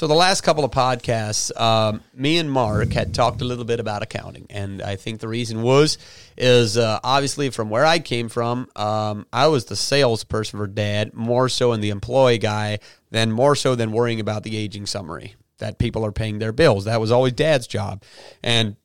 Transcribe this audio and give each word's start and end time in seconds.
So 0.00 0.06
the 0.06 0.14
last 0.14 0.40
couple 0.40 0.64
of 0.64 0.70
podcasts, 0.70 1.54
um, 1.60 2.00
me 2.14 2.38
and 2.38 2.50
Mark 2.50 2.90
had 2.94 3.12
talked 3.12 3.42
a 3.42 3.44
little 3.44 3.66
bit 3.66 3.80
about 3.80 4.02
accounting, 4.02 4.46
and 4.48 4.80
I 4.80 4.96
think 4.96 5.20
the 5.20 5.28
reason 5.28 5.60
was 5.60 5.98
is 6.38 6.78
uh, 6.78 7.00
obviously 7.04 7.50
from 7.50 7.68
where 7.68 7.84
I 7.84 7.98
came 7.98 8.30
from, 8.30 8.66
um, 8.76 9.26
I 9.30 9.48
was 9.48 9.66
the 9.66 9.76
salesperson 9.76 10.58
for 10.58 10.66
Dad, 10.66 11.12
more 11.12 11.50
so 11.50 11.74
in 11.74 11.82
the 11.82 11.90
employee 11.90 12.38
guy 12.38 12.78
than 13.10 13.30
more 13.30 13.54
so 13.54 13.74
than 13.74 13.92
worrying 13.92 14.20
about 14.20 14.42
the 14.42 14.56
aging 14.56 14.86
summary 14.86 15.34
that 15.58 15.78
people 15.78 16.02
are 16.06 16.12
paying 16.12 16.38
their 16.38 16.52
bills. 16.52 16.86
That 16.86 16.98
was 16.98 17.12
always 17.12 17.34
Dad's 17.34 17.66
job, 17.66 18.02
and 18.42 18.76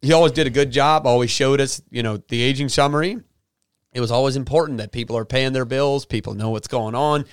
he 0.00 0.12
always 0.12 0.30
did 0.30 0.46
a 0.46 0.50
good 0.50 0.70
job. 0.70 1.04
Always 1.04 1.32
showed 1.32 1.60
us, 1.60 1.82
you 1.90 2.04
know, 2.04 2.18
the 2.28 2.42
aging 2.42 2.68
summary. 2.68 3.18
It 3.92 4.00
was 4.00 4.12
always 4.12 4.36
important 4.36 4.78
that 4.78 4.92
people 4.92 5.18
are 5.18 5.24
paying 5.24 5.52
their 5.52 5.64
bills, 5.64 6.06
people 6.06 6.34
know 6.34 6.50
what's 6.50 6.68
going 6.68 6.94
on. 6.94 7.24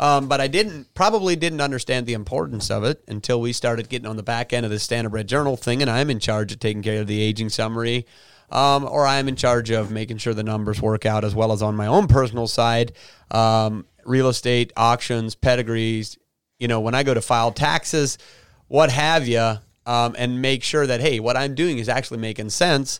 Um, 0.00 0.26
but 0.28 0.40
I 0.40 0.48
didn't 0.48 0.92
probably 0.94 1.36
didn't 1.36 1.60
understand 1.60 2.06
the 2.06 2.14
importance 2.14 2.70
of 2.70 2.84
it 2.84 3.04
until 3.06 3.40
we 3.40 3.52
started 3.52 3.88
getting 3.88 4.08
on 4.08 4.16
the 4.16 4.22
back 4.22 4.52
end 4.52 4.66
of 4.66 4.70
the 4.70 4.78
Standardbred 4.78 5.26
Journal 5.26 5.56
thing, 5.56 5.82
and 5.82 5.90
I'm 5.90 6.10
in 6.10 6.18
charge 6.18 6.52
of 6.52 6.58
taking 6.58 6.82
care 6.82 7.00
of 7.00 7.06
the 7.06 7.20
aging 7.20 7.48
summary, 7.48 8.06
um, 8.50 8.84
or 8.84 9.06
I'm 9.06 9.28
in 9.28 9.36
charge 9.36 9.70
of 9.70 9.90
making 9.90 10.18
sure 10.18 10.34
the 10.34 10.42
numbers 10.42 10.82
work 10.82 11.06
out 11.06 11.24
as 11.24 11.34
well 11.34 11.52
as 11.52 11.62
on 11.62 11.76
my 11.76 11.86
own 11.86 12.08
personal 12.08 12.48
side, 12.48 12.92
um, 13.30 13.86
real 14.04 14.28
estate 14.28 14.72
auctions, 14.76 15.34
pedigrees. 15.34 16.18
You 16.58 16.68
know, 16.68 16.80
when 16.80 16.94
I 16.94 17.02
go 17.02 17.14
to 17.14 17.20
file 17.20 17.52
taxes, 17.52 18.18
what 18.68 18.90
have 18.90 19.28
you, 19.28 19.58
um, 19.86 20.16
and 20.18 20.42
make 20.42 20.64
sure 20.64 20.86
that 20.86 21.00
hey, 21.00 21.20
what 21.20 21.36
I'm 21.36 21.54
doing 21.54 21.78
is 21.78 21.88
actually 21.88 22.18
making 22.18 22.50
sense 22.50 22.98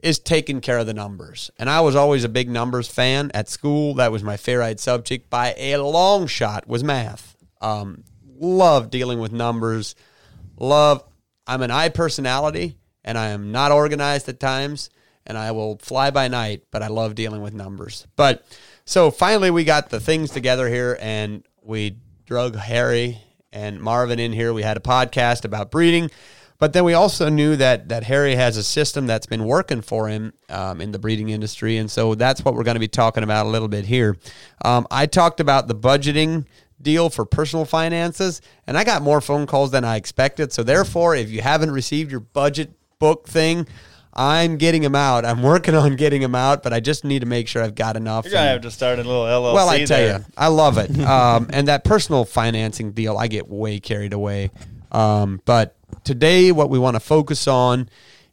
is 0.00 0.18
taking 0.18 0.60
care 0.60 0.78
of 0.78 0.86
the 0.86 0.94
numbers. 0.94 1.50
And 1.58 1.68
I 1.68 1.80
was 1.80 1.96
always 1.96 2.24
a 2.24 2.28
big 2.28 2.48
numbers 2.48 2.88
fan 2.88 3.30
at 3.34 3.48
school. 3.48 3.94
That 3.94 4.12
was 4.12 4.22
my 4.22 4.36
favorite 4.36 4.80
subject 4.80 5.28
by 5.28 5.54
a 5.56 5.76
long 5.78 6.26
shot 6.26 6.68
was 6.68 6.84
math. 6.84 7.36
Um, 7.60 8.04
love 8.38 8.90
dealing 8.90 9.18
with 9.18 9.32
numbers. 9.32 9.94
Love. 10.58 11.04
I'm 11.46 11.62
an 11.62 11.70
I 11.70 11.88
personality, 11.88 12.76
and 13.04 13.16
I 13.16 13.28
am 13.28 13.52
not 13.52 13.72
organized 13.72 14.28
at 14.28 14.38
times, 14.38 14.90
and 15.24 15.38
I 15.38 15.52
will 15.52 15.78
fly 15.78 16.10
by 16.10 16.28
night. 16.28 16.64
But 16.70 16.82
I 16.82 16.88
love 16.88 17.14
dealing 17.14 17.40
with 17.40 17.54
numbers. 17.54 18.06
But 18.16 18.44
so 18.84 19.10
finally, 19.10 19.50
we 19.50 19.64
got 19.64 19.88
the 19.88 20.00
things 20.00 20.30
together 20.30 20.68
here, 20.68 20.98
and 21.00 21.44
we 21.62 21.96
drug 22.26 22.54
Harry 22.56 23.20
and 23.52 23.80
Marvin 23.80 24.18
in 24.18 24.32
here. 24.32 24.52
We 24.52 24.62
had 24.62 24.76
a 24.76 24.80
podcast 24.80 25.44
about 25.44 25.70
breeding. 25.70 26.10
But 26.58 26.72
then 26.72 26.82
we 26.84 26.94
also 26.94 27.28
knew 27.28 27.54
that 27.56 27.88
that 27.88 28.04
Harry 28.04 28.34
has 28.34 28.56
a 28.56 28.64
system 28.64 29.06
that's 29.06 29.26
been 29.26 29.44
working 29.44 29.80
for 29.80 30.08
him 30.08 30.32
um, 30.48 30.80
in 30.80 30.90
the 30.90 30.98
breeding 30.98 31.28
industry, 31.28 31.76
and 31.76 31.88
so 31.90 32.14
that's 32.14 32.44
what 32.44 32.54
we're 32.54 32.64
going 32.64 32.74
to 32.74 32.80
be 32.80 32.88
talking 32.88 33.22
about 33.22 33.46
a 33.46 33.48
little 33.48 33.68
bit 33.68 33.84
here. 33.84 34.16
Um, 34.64 34.86
I 34.90 35.06
talked 35.06 35.38
about 35.38 35.68
the 35.68 35.74
budgeting 35.76 36.46
deal 36.82 37.10
for 37.10 37.24
personal 37.24 37.64
finances, 37.64 38.40
and 38.66 38.76
I 38.76 38.82
got 38.82 39.02
more 39.02 39.20
phone 39.20 39.46
calls 39.46 39.70
than 39.70 39.84
I 39.84 39.96
expected. 39.96 40.52
So 40.52 40.64
therefore, 40.64 41.14
if 41.14 41.30
you 41.30 41.42
haven't 41.42 41.70
received 41.70 42.10
your 42.10 42.20
budget 42.20 42.72
book 42.98 43.28
thing, 43.28 43.68
I'm 44.12 44.56
getting 44.56 44.82
them 44.82 44.96
out. 44.96 45.24
I'm 45.24 45.44
working 45.44 45.76
on 45.76 45.94
getting 45.94 46.22
them 46.22 46.34
out, 46.34 46.64
but 46.64 46.72
I 46.72 46.80
just 46.80 47.04
need 47.04 47.20
to 47.20 47.26
make 47.26 47.46
sure 47.46 47.62
I've 47.62 47.76
got 47.76 47.96
enough. 47.96 48.24
You're 48.24 48.34
gonna 48.34 48.48
have 48.48 48.62
to 48.62 48.70
start 48.72 48.98
a 48.98 49.04
little 49.04 49.24
LLC. 49.24 49.54
Well, 49.54 49.68
I 49.68 49.84
tell 49.84 49.98
there. 49.98 50.18
you, 50.18 50.24
I 50.36 50.48
love 50.48 50.76
it. 50.78 50.90
Um, 51.08 51.48
and 51.52 51.68
that 51.68 51.84
personal 51.84 52.24
financing 52.24 52.92
deal, 52.92 53.16
I 53.16 53.28
get 53.28 53.48
way 53.48 53.80
carried 53.80 54.12
away. 54.12 54.50
Um, 54.92 55.40
but 55.44 55.77
today, 56.04 56.52
what 56.52 56.70
we 56.70 56.78
want 56.78 56.96
to 56.96 57.00
focus 57.00 57.46
on 57.46 57.88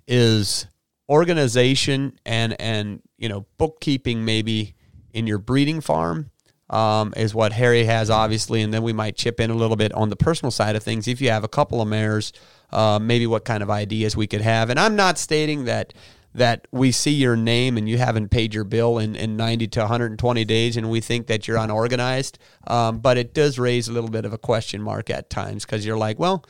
is 0.08 0.68
organization 1.10 2.18
and 2.26 2.60
and 2.60 3.02
you 3.18 3.30
know 3.30 3.46
bookkeeping, 3.58 4.26
maybe 4.26 4.76
in 5.14 5.28
your 5.28 5.38
breeding 5.38 5.82
farm. 5.82 6.32
Um, 6.68 7.14
is 7.16 7.36
what 7.36 7.54
Harry 7.54 7.84
has 7.84 8.10
obviously, 8.10 8.64
and 8.64 8.74
then 8.74 8.82
we 8.82 8.92
might 8.92 9.16
chip 9.16 9.40
in 9.40 9.52
a 9.52 9.54
little 9.54 9.76
bit 9.76 9.94
on 9.94 10.10
the 10.10 10.16
personal 10.16 10.50
side 10.50 10.76
of 10.76 10.82
things. 10.82 11.08
If 11.08 11.22
you 11.22 11.30
have 11.30 11.44
a 11.44 11.48
couple 11.48 11.80
of 11.80 11.88
mares, 11.88 12.34
uh, 12.72 12.98
maybe 13.00 13.28
what 13.28 13.46
kind 13.46 13.62
of 13.62 13.70
ideas 13.70 14.18
we 14.18 14.26
could 14.26 14.42
have. 14.42 14.72
And 14.72 14.80
I'm 14.80 14.96
not 14.96 15.20
stating 15.20 15.66
that 15.66 15.94
that 16.36 16.68
we 16.72 16.92
see 16.92 17.12
your 17.12 17.38
name 17.38 17.78
and 17.78 17.88
you 17.88 17.98
haven't 17.98 18.30
paid 18.30 18.54
your 18.54 18.66
bill 18.66 18.98
in, 18.98 19.16
in 19.16 19.38
90 19.38 19.68
to 19.68 19.80
120 19.82 20.44
days 20.44 20.76
and 20.76 20.90
we 20.90 21.00
think 21.00 21.28
that 21.28 21.48
you're 21.48 21.58
unorganized. 21.58 22.38
Um, 22.68 23.00
but 23.00 23.18
it 23.18 23.34
does 23.34 23.58
raise 23.58 23.88
a 23.88 23.94
little 23.94 24.10
bit 24.10 24.26
of 24.26 24.34
a 24.34 24.38
question 24.38 24.82
mark 24.82 25.10
at 25.10 25.30
times 25.30 25.66
because 25.66 25.86
you're 25.86 25.98
like, 25.98 26.20
well, 26.20 26.44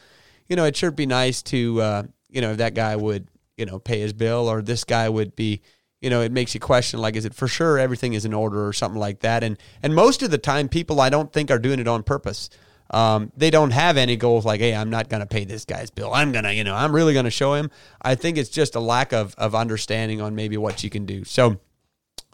you 0.47 0.55
know, 0.55 0.65
it 0.65 0.75
sure 0.75 0.91
be 0.91 1.05
nice 1.05 1.41
to, 1.43 1.81
uh, 1.81 2.03
you 2.29 2.41
know, 2.41 2.51
if 2.51 2.57
that 2.57 2.73
guy 2.73 2.95
would, 2.95 3.27
you 3.57 3.65
know, 3.65 3.79
pay 3.79 3.99
his 3.99 4.13
bill 4.13 4.47
or 4.49 4.61
this 4.61 4.83
guy 4.83 5.07
would 5.07 5.35
be, 5.35 5.61
you 6.01 6.09
know, 6.09 6.21
it 6.21 6.31
makes 6.31 6.53
you 6.53 6.59
question 6.59 6.99
like, 6.99 7.15
is 7.15 7.25
it 7.25 7.33
for 7.33 7.47
sure 7.47 7.79
everything 7.79 8.13
is 8.13 8.25
in 8.25 8.33
order 8.33 8.67
or 8.67 8.73
something 8.73 8.99
like 8.99 9.21
that? 9.21 9.43
And 9.43 9.57
and 9.81 9.95
most 9.95 10.21
of 10.21 10.31
the 10.31 10.37
time, 10.37 10.69
people 10.69 11.01
I 11.01 11.09
don't 11.09 11.31
think 11.31 11.49
are 11.49 11.59
doing 11.59 11.79
it 11.79 11.87
on 11.87 12.03
purpose. 12.03 12.49
Um, 12.91 13.31
they 13.35 13.49
don't 13.49 13.71
have 13.71 13.97
any 13.97 14.15
goals 14.15 14.45
like, 14.45 14.59
hey, 14.59 14.75
I'm 14.75 14.91
not 14.91 15.09
going 15.09 15.21
to 15.21 15.25
pay 15.25 15.43
this 15.43 15.65
guy's 15.65 15.89
bill. 15.89 16.13
I'm 16.13 16.31
gonna, 16.31 16.51
you 16.51 16.63
know, 16.63 16.75
I'm 16.75 16.93
really 16.93 17.13
going 17.13 17.25
to 17.25 17.31
show 17.31 17.55
him. 17.55 17.71
I 18.01 18.13
think 18.13 18.37
it's 18.37 18.49
just 18.49 18.75
a 18.75 18.79
lack 18.79 19.11
of 19.13 19.33
of 19.35 19.55
understanding 19.55 20.21
on 20.21 20.35
maybe 20.35 20.57
what 20.57 20.83
you 20.83 20.89
can 20.89 21.05
do. 21.05 21.23
So, 21.23 21.59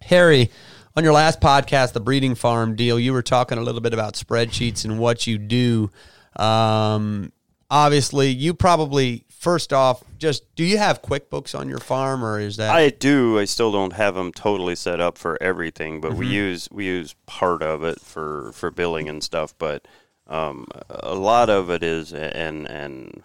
Harry, 0.02 0.52
on 0.96 1.04
your 1.04 1.14
last 1.14 1.40
podcast, 1.40 1.94
the 1.94 2.02
breeding 2.02 2.36
farm 2.36 2.76
deal, 2.76 3.00
you 3.00 3.14
were 3.14 3.22
talking 3.22 3.58
a 3.58 3.62
little 3.62 3.82
bit 3.82 3.94
about 3.94 4.16
spreadsheets 4.16 4.84
and 4.84 5.00
what 5.00 5.26
you 5.26 5.38
do. 5.38 5.90
Um, 6.36 7.32
obviously, 7.72 8.30
you 8.30 8.54
probably 8.54 9.26
first 9.30 9.74
off, 9.74 10.04
just 10.20 10.54
do 10.56 10.64
you 10.64 10.78
have 10.78 11.02
QuickBooks 11.02 11.58
on 11.58 11.68
your 11.68 11.80
farm, 11.80 12.24
or 12.24 12.40
is 12.40 12.58
that 12.58 12.70
I 12.76 12.90
do. 12.90 13.40
I 13.40 13.46
still 13.46 13.72
don't 13.72 13.94
have 13.94 14.14
them 14.14 14.32
totally 14.32 14.76
set 14.76 15.02
up 15.02 15.18
for 15.18 15.42
everything, 15.42 16.00
but 16.02 16.14
we 16.14 16.26
Mm-hmm. 16.28 16.34
use 16.36 16.70
we 16.72 16.86
use 16.86 17.16
part 17.26 17.64
of 17.64 17.84
it 17.84 18.00
for 18.00 18.52
for 18.54 18.70
billing 18.70 19.10
and 19.10 19.24
stuff. 19.24 19.56
But 19.58 19.88
um, 20.28 20.68
a 20.90 21.16
lot 21.16 21.50
of 21.50 21.72
it 21.72 21.82
is, 21.82 22.14
and 22.14 22.70
and 22.70 23.24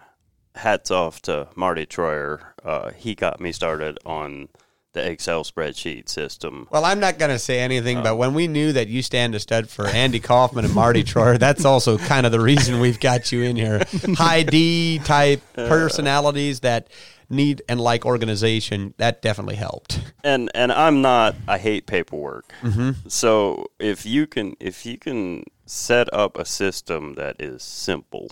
hats 0.55 0.89
off 0.89 1.21
to 1.21 1.49
Marty 1.55 1.85
Troyer. 1.85 2.39
Uh, 2.65 2.89
he 2.91 3.13
got 3.13 3.39
me 3.39 3.51
started 3.51 3.99
on 4.05 4.49
the 4.97 5.09
Excel 5.09 5.43
spreadsheet 5.43 6.09
system. 6.09 6.67
Well, 6.71 6.83
I'm 6.83 6.99
not 6.99 7.19
going 7.19 7.31
to 7.31 7.39
say 7.39 7.59
anything, 7.59 8.01
but 8.01 8.17
when 8.17 8.33
we 8.33 8.47
knew 8.47 8.73
that 8.73 8.87
you 8.87 9.01
stand 9.01 9.35
a 9.35 9.39
stud 9.39 9.69
for 9.69 9.87
Andy 9.87 10.19
Kaufman 10.19 10.65
and 10.65 10.73
Marty 10.73 11.03
Troyer, 11.05 11.37
that's 11.37 11.65
also 11.65 11.97
kind 11.97 12.25
of 12.25 12.31
the 12.31 12.39
reason 12.39 12.79
we've 12.79 12.99
got 12.99 13.31
you 13.31 13.43
in 13.43 13.55
here. 13.55 13.83
High 14.15 14.43
D 14.43 14.99
type 14.99 15.41
personalities 15.53 16.61
that 16.61 16.89
need 17.29 17.61
and 17.69 17.79
like 17.79 18.05
organization, 18.05 18.93
that 18.97 19.21
definitely 19.21 19.55
helped. 19.55 19.99
and 20.23 20.49
and 20.55 20.71
I'm 20.71 21.01
not. 21.01 21.35
I 21.47 21.57
hate 21.59 21.85
paperwork. 21.85 22.51
Mm-hmm. 22.61 23.07
So 23.07 23.67
if 23.79 24.05
you 24.05 24.25
can 24.25 24.55
if 24.59 24.85
you 24.85 24.97
can 24.97 25.43
set 25.65 26.11
up 26.13 26.37
a 26.37 26.45
system 26.45 27.15
that 27.15 27.35
is 27.39 27.61
simple 27.61 28.31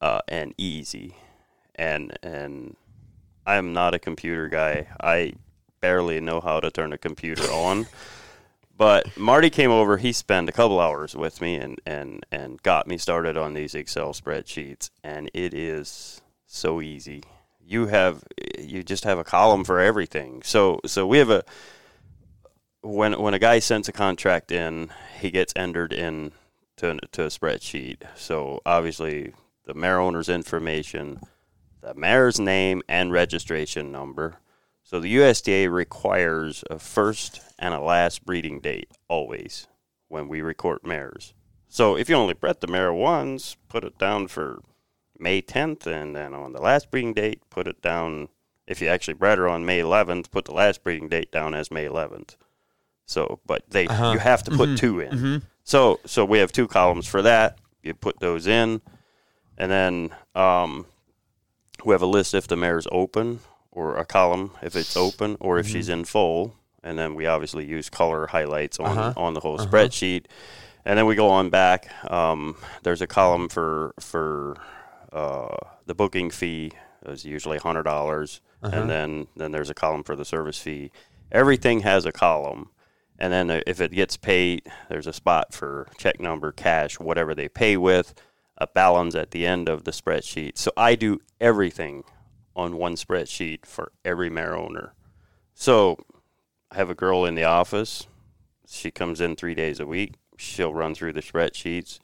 uh, 0.00 0.20
and 0.28 0.54
easy, 0.56 1.16
and 1.74 2.16
and 2.22 2.76
I'm 3.46 3.72
not 3.72 3.94
a 3.94 3.98
computer 3.98 4.48
guy. 4.48 4.86
I 5.00 5.32
barely 5.80 6.20
know 6.20 6.40
how 6.40 6.60
to 6.60 6.70
turn 6.70 6.92
a 6.92 6.98
computer 6.98 7.44
on. 7.50 7.86
But 8.76 9.16
Marty 9.16 9.50
came 9.50 9.70
over. 9.70 9.98
He 9.98 10.12
spent 10.12 10.48
a 10.48 10.52
couple 10.52 10.80
hours 10.80 11.14
with 11.14 11.40
me 11.40 11.56
and, 11.56 11.78
and, 11.84 12.24
and 12.32 12.62
got 12.62 12.86
me 12.86 12.96
started 12.96 13.36
on 13.36 13.52
these 13.52 13.74
Excel 13.74 14.14
spreadsheets, 14.14 14.90
and 15.04 15.30
it 15.34 15.52
is 15.52 16.22
so 16.46 16.80
easy. 16.80 17.22
You 17.62 17.86
have 17.86 18.24
you 18.58 18.82
just 18.82 19.04
have 19.04 19.18
a 19.18 19.24
column 19.24 19.64
for 19.64 19.78
everything. 19.78 20.42
So 20.42 20.80
so 20.86 21.06
we 21.06 21.18
have 21.18 21.30
a 21.30 21.44
when 22.80 23.20
when 23.20 23.34
a 23.34 23.38
guy 23.38 23.60
sends 23.60 23.88
a 23.88 23.92
contract 23.92 24.50
in, 24.50 24.90
he 25.20 25.30
gets 25.30 25.52
entered 25.54 25.92
in 25.92 26.32
to 26.78 26.98
to 27.12 27.24
a 27.24 27.28
spreadsheet. 27.28 27.98
So 28.16 28.60
obviously 28.66 29.34
the 29.66 29.74
mare 29.74 30.00
owner's 30.00 30.28
information, 30.28 31.20
the 31.80 31.94
mare's 31.94 32.40
name 32.40 32.82
and 32.88 33.12
registration 33.12 33.92
number. 33.92 34.38
So 34.90 34.98
the 34.98 35.08
USTA 35.18 35.70
requires 35.70 36.64
a 36.68 36.76
first 36.80 37.40
and 37.60 37.72
a 37.72 37.78
last 37.80 38.26
breeding 38.26 38.58
date 38.58 38.90
always 39.06 39.68
when 40.08 40.26
we 40.26 40.40
record 40.40 40.80
mares. 40.84 41.32
So 41.68 41.96
if 41.96 42.08
you 42.08 42.16
only 42.16 42.34
bred 42.34 42.60
the 42.60 42.66
mare 42.66 42.92
once, 42.92 43.56
put 43.68 43.84
it 43.84 43.98
down 43.98 44.26
for 44.26 44.58
May 45.16 45.42
10th, 45.42 45.86
and 45.86 46.16
then 46.16 46.34
on 46.34 46.54
the 46.54 46.60
last 46.60 46.90
breeding 46.90 47.14
date, 47.14 47.40
put 47.50 47.68
it 47.68 47.80
down. 47.80 48.30
If 48.66 48.82
you 48.82 48.88
actually 48.88 49.14
bred 49.14 49.38
her 49.38 49.46
on 49.46 49.64
May 49.64 49.78
11th, 49.78 50.32
put 50.32 50.46
the 50.46 50.54
last 50.54 50.82
breeding 50.82 51.08
date 51.08 51.30
down 51.30 51.54
as 51.54 51.70
May 51.70 51.84
11th. 51.86 52.34
So, 53.06 53.38
but 53.46 53.62
they 53.70 53.86
Uh-huh. 53.86 54.10
you 54.14 54.18
have 54.18 54.42
to 54.42 54.50
put 54.50 54.76
two 54.76 54.98
in. 54.98 55.42
So, 55.62 56.00
so 56.04 56.24
we 56.24 56.38
have 56.40 56.50
two 56.50 56.66
columns 56.66 57.06
for 57.06 57.22
that. 57.22 57.58
You 57.84 57.94
put 57.94 58.18
those 58.18 58.48
in, 58.48 58.80
and 59.56 59.70
then 59.70 60.10
um, 60.34 60.86
we 61.84 61.94
have 61.94 62.02
a 62.02 62.06
list 62.06 62.34
if 62.34 62.48
the 62.48 62.56
mare's 62.56 62.88
open, 62.90 63.38
or 63.72 63.96
a 63.96 64.04
column 64.04 64.52
if 64.62 64.74
it's 64.76 64.96
open, 64.96 65.36
or 65.40 65.58
if 65.58 65.66
she's 65.66 65.88
in 65.88 66.04
full. 66.04 66.56
And 66.82 66.98
then 66.98 67.14
we 67.14 67.26
obviously 67.26 67.64
use 67.66 67.90
color 67.90 68.26
highlights 68.26 68.80
on 68.80 68.96
Uh-huh. 68.98 69.12
on 69.16 69.34
the 69.34 69.40
whole 69.40 69.58
spreadsheet. 69.58 70.26
And 70.84 70.98
then 70.98 71.04
we 71.06 71.14
go 71.14 71.28
on 71.28 71.50
back. 71.50 71.88
Um, 72.10 72.56
there's 72.82 73.02
a 73.02 73.06
column 73.06 73.48
for 73.48 73.94
for 74.00 74.56
uh, 75.12 75.56
the 75.86 75.94
booking 75.94 76.30
fee 76.30 76.72
is 77.06 77.24
usually 77.24 77.58
hundred 77.58 77.82
dollars, 77.84 78.40
and 78.62 78.88
then 78.90 79.26
then 79.36 79.52
there's 79.52 79.70
a 79.70 79.74
column 79.74 80.02
for 80.02 80.16
the 80.16 80.24
service 80.24 80.58
fee. 80.58 80.90
Everything 81.30 81.80
has 81.80 82.06
a 82.06 82.12
column, 82.12 82.70
and 83.18 83.32
then 83.32 83.50
uh, 83.50 83.60
if 83.66 83.80
it 83.80 83.92
gets 83.92 84.16
paid, 84.16 84.62
there's 84.88 85.06
a 85.06 85.12
spot 85.12 85.52
for 85.52 85.86
check 85.98 86.18
number, 86.20 86.50
cash, 86.52 86.98
whatever 86.98 87.34
they 87.34 87.48
pay 87.48 87.76
with. 87.76 88.14
a 88.62 88.66
balance 88.66 89.14
at 89.14 89.30
the 89.30 89.46
end 89.46 89.68
of 89.70 89.84
the 89.84 89.90
spreadsheet. 89.90 90.58
So 90.58 90.70
I 90.76 90.94
do 90.94 91.20
everything 91.40 92.04
on 92.54 92.76
one 92.76 92.94
spreadsheet 92.94 93.64
for 93.64 93.92
every 94.04 94.30
mare 94.30 94.56
owner. 94.56 94.94
So 95.54 95.98
I 96.70 96.76
have 96.76 96.90
a 96.90 96.94
girl 96.94 97.24
in 97.24 97.34
the 97.34 97.44
office. 97.44 98.06
She 98.66 98.90
comes 98.90 99.20
in 99.20 99.36
three 99.36 99.54
days 99.54 99.80
a 99.80 99.86
week. 99.86 100.14
She'll 100.36 100.74
run 100.74 100.94
through 100.94 101.12
the 101.12 101.22
spreadsheets. 101.22 101.98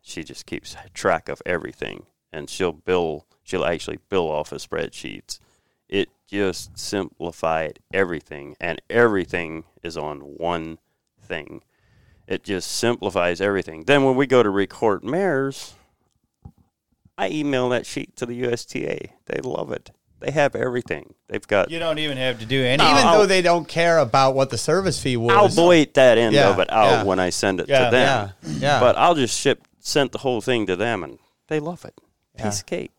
She 0.00 0.22
just 0.22 0.46
keeps 0.46 0.76
track 0.92 1.28
of 1.28 1.42
everything, 1.46 2.06
and 2.32 2.48
she'll 2.48 2.72
bill. 2.72 3.26
She'll 3.42 3.64
actually 3.64 3.98
bill 4.08 4.30
off 4.30 4.52
of 4.52 4.60
spreadsheets. 4.60 5.38
It 5.88 6.08
just 6.26 6.78
simplified 6.78 7.80
everything, 7.92 8.56
and 8.60 8.80
everything 8.88 9.64
is 9.82 9.96
on 9.96 10.20
one 10.20 10.78
thing. 11.20 11.62
It 12.26 12.42
just 12.42 12.70
simplifies 12.70 13.40
everything. 13.40 13.84
Then 13.84 14.04
when 14.04 14.16
we 14.16 14.26
go 14.26 14.42
to 14.42 14.50
record 14.50 15.04
mares, 15.04 15.74
I 17.16 17.28
email 17.28 17.68
that 17.70 17.86
sheet 17.86 18.16
to 18.16 18.26
the 18.26 18.34
USTA. 18.34 19.08
They 19.26 19.40
love 19.42 19.70
it. 19.72 19.90
They 20.20 20.30
have 20.30 20.54
everything. 20.56 21.14
They've 21.28 21.46
got. 21.46 21.70
You 21.70 21.78
don't 21.78 21.98
even 21.98 22.16
have 22.16 22.40
to 22.40 22.46
do 22.46 22.62
anything. 22.64 22.90
Even 22.90 23.06
I'll- 23.06 23.18
though 23.20 23.26
they 23.26 23.42
don't 23.42 23.68
care 23.68 23.98
about 23.98 24.34
what 24.34 24.50
the 24.50 24.58
service 24.58 25.00
fee 25.02 25.16
was. 25.16 25.36
I'll 25.36 25.48
void 25.48 25.94
that 25.94 26.16
end 26.18 26.34
Yeah, 26.34 26.48
of 26.50 26.58
it 26.58 26.72
out 26.72 26.90
yeah. 26.90 27.02
when 27.04 27.18
I 27.20 27.30
send 27.30 27.60
it 27.60 27.68
Yeah, 27.68 27.84
to 27.86 27.90
them. 27.90 28.32
yeah, 28.42 28.52
yeah. 28.58 28.80
But 28.80 28.96
I'll 28.96 29.14
just 29.14 29.38
ship 29.38 29.66
sent 29.80 30.12
the 30.12 30.18
whole 30.18 30.40
thing 30.40 30.66
to 30.66 30.76
them, 30.76 31.04
and 31.04 31.18
they 31.48 31.60
love 31.60 31.84
it. 31.84 31.94
Piece 32.36 32.44
Yeah. 32.44 32.48
of 32.60 32.66
cake. 32.66 32.90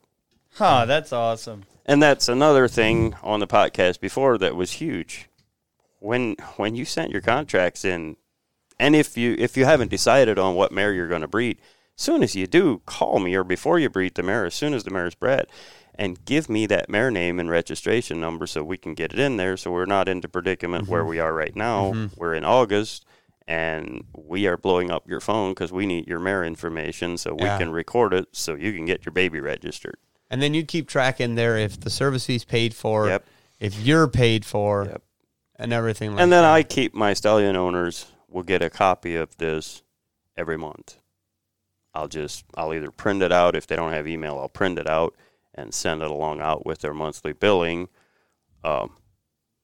Huh, 0.53 0.85
that's 0.85 1.11
awesome. 1.11 1.63
And 1.85 2.01
that's 2.01 2.27
another 2.29 2.68
thing 2.68 3.15
on 3.23 3.39
the 3.39 3.47
podcast 3.47 4.00
before 4.00 4.38
that 4.38 4.56
was 4.56 4.73
huge. 4.73 5.27
When 6.00 6.35
when 6.57 6.75
you 6.75 6.85
sent 6.85 7.11
your 7.11 7.21
contracts 7.21 7.83
in, 7.83 8.18
and 8.79 8.95
if 8.95 9.18
you 9.18 9.35
if 9.39 9.57
you 9.57 9.65
haven't 9.65 9.89
decided 9.89 10.38
on 10.38 10.53
what 10.56 10.71
mare 10.71 10.94
you're 10.94 11.07
going 11.07 11.21
to 11.21 11.27
breed, 11.27 11.57
soon 11.95 12.24
as 12.24 12.36
you 12.36 12.47
do, 12.47 12.81
call 12.86 13.19
me 13.19 13.36
or 13.36 13.44
before 13.44 13.80
you 13.80 13.89
breed 13.89 14.15
the 14.15 14.24
mare, 14.24 14.45
as 14.45 14.56
soon 14.56 14.74
as 14.74 14.83
the 14.83 14.92
mare 14.92 15.07
is 15.07 15.15
bred, 15.15 15.47
and 15.95 16.24
give 16.25 16.50
me 16.50 16.65
that 16.68 16.89
mare 16.89 17.12
name 17.12 17.39
and 17.39 17.50
registration 17.50 18.19
number 18.19 18.45
so 18.47 18.63
we 18.63 18.77
can 18.77 18.94
get 18.94 19.13
it 19.13 19.19
in 19.19 19.38
there. 19.38 19.56
So 19.57 19.71
we're 19.71 19.86
not 19.86 20.09
in 20.09 20.21
the 20.21 20.27
predicament 20.27 20.88
where 20.88 21.01
mm-hmm. 21.01 21.09
we 21.09 21.19
are 21.19 21.33
right 21.33 21.56
now. 21.56 21.92
Mm-hmm. 21.94 22.19
We're 22.19 22.33
in 22.33 22.44
August. 22.45 23.06
And 23.47 24.06
we 24.15 24.47
are 24.47 24.57
blowing 24.57 24.89
up 24.89 25.07
your 25.07 25.19
phone 25.19 25.51
because 25.51 25.71
we 25.71 25.86
need 25.86 26.07
your 26.07 26.19
mare 26.19 26.44
information 26.44 27.15
so 27.15 27.36
we 27.36 27.45
Yeah. 27.45 27.59
can 27.59 27.71
record 27.71 28.12
it 28.12 28.30
so 28.31 28.56
you 28.56 28.74
can 28.74 28.86
get 28.86 29.06
your 29.06 29.13
baby 29.13 29.39
registered. 29.39 29.97
And 30.31 30.42
then 30.42 30.56
you 30.56 30.63
keep 30.63 30.89
track 30.89 31.21
in 31.21 31.36
there 31.36 31.56
if 31.56 31.80
the 31.80 31.92
service 31.92 32.25
fee's 32.25 32.44
paid 32.44 32.74
for, 32.74 33.07
Yep. 33.07 33.25
if 33.59 33.80
you're 33.80 34.07
paid 34.07 34.45
for, 34.45 34.86
Yep. 34.86 35.03
and 35.57 35.71
everything 35.71 36.13
like 36.13 36.24
and 36.24 36.31
then 36.31 36.42
that. 36.42 36.51
I 36.51 36.63
keep 36.63 36.95
my 36.95 37.13
stallion 37.13 37.56
owners 37.56 38.07
will 38.27 38.42
get 38.42 38.63
a 38.63 38.69
copy 38.71 39.15
of 39.15 39.38
this 39.38 39.83
every 40.36 40.57
month. 40.57 40.97
I'll 41.95 42.07
just 42.09 42.44
I'll 42.56 42.74
either 42.74 42.92
print 42.92 43.24
it 43.24 43.31
out 43.31 43.56
if 43.56 43.65
they 43.65 43.75
don't 43.75 43.94
have 43.94 44.07
email. 44.07 44.38
I'll 44.38 44.50
print 44.50 44.77
it 44.77 44.88
out 44.88 45.15
and 45.53 45.74
send 45.74 46.01
it 46.01 46.12
along 46.12 46.42
out 46.42 46.65
with 46.65 46.80
their 46.80 46.94
monthly 46.94 47.31
billing. 47.33 47.88
Um, 48.63 48.97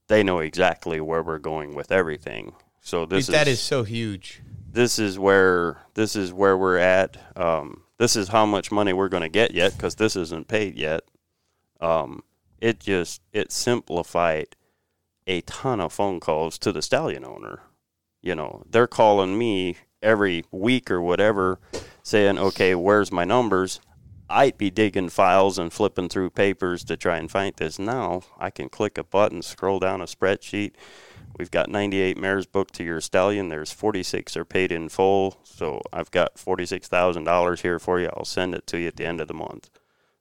they 0.07 0.23
know 0.23 0.39
exactly 0.39 1.01
where 1.01 1.21
we're 1.21 1.39
going 1.39 1.75
with 1.75 1.91
everything. 1.91 2.53
So 2.79 3.05
this 3.05 3.27
Dude, 3.27 3.35
that 3.35 3.47
is 3.47 3.59
is 3.59 3.63
so 3.63 3.83
huge. 3.83 4.41
this 4.71 4.97
is 4.97 5.19
where 5.19 5.77
this 5.93 6.15
is 6.15 6.31
where 6.33 6.57
we're 6.57 6.77
at. 6.77 7.17
Um, 7.37 7.83
this 7.97 8.15
is 8.15 8.29
how 8.29 8.45
much 8.45 8.71
money 8.71 8.93
we're 8.93 9.09
going 9.09 9.23
to 9.23 9.29
get 9.29 9.53
yet 9.53 9.73
because 9.73 9.95
this 9.95 10.15
isn't 10.15 10.47
paid 10.47 10.75
yet. 10.77 11.03
Um, 11.79 12.23
it 12.59 12.79
just 12.79 13.21
it 13.33 13.51
simplified 13.51 14.55
a 15.27 15.41
ton 15.41 15.79
of 15.81 15.93
phone 15.93 16.19
calls 16.19 16.57
to 16.59 16.71
the 16.71 16.81
stallion 16.81 17.25
owner. 17.25 17.61
You 18.21 18.35
know, 18.35 18.63
they're 18.69 18.87
calling 18.87 19.37
me 19.37 19.77
every 20.01 20.45
week 20.51 20.89
or 20.89 21.01
whatever, 21.01 21.59
saying, 22.03 22.37
"Okay, 22.37 22.75
where's 22.75 23.11
my 23.11 23.25
numbers?" 23.25 23.79
I'd 24.29 24.57
be 24.57 24.69
digging 24.69 25.09
files 25.09 25.57
and 25.57 25.73
flipping 25.73 26.07
through 26.07 26.29
papers 26.29 26.85
to 26.85 26.95
try 26.95 27.17
and 27.17 27.29
find 27.29 27.53
this. 27.57 27.77
Now 27.77 28.21
I 28.39 28.49
can 28.49 28.69
click 28.69 28.97
a 28.97 29.03
button, 29.03 29.41
scroll 29.41 29.79
down 29.79 29.99
a 30.01 30.05
spreadsheet. 30.05 30.73
We've 31.37 31.51
got 31.51 31.69
98 31.69 32.17
mares 32.17 32.45
booked 32.45 32.73
to 32.75 32.83
your 32.83 33.01
stallion. 33.01 33.49
There's 33.49 33.71
46 33.71 34.37
are 34.37 34.45
paid 34.45 34.71
in 34.71 34.89
full. 34.89 35.37
So 35.43 35.81
I've 35.91 36.11
got 36.11 36.35
$46,000 36.35 37.61
here 37.61 37.79
for 37.79 37.99
you. 37.99 38.09
I'll 38.15 38.25
send 38.25 38.55
it 38.55 38.67
to 38.67 38.79
you 38.79 38.87
at 38.87 38.95
the 38.95 39.05
end 39.05 39.19
of 39.19 39.27
the 39.27 39.33
month. 39.33 39.69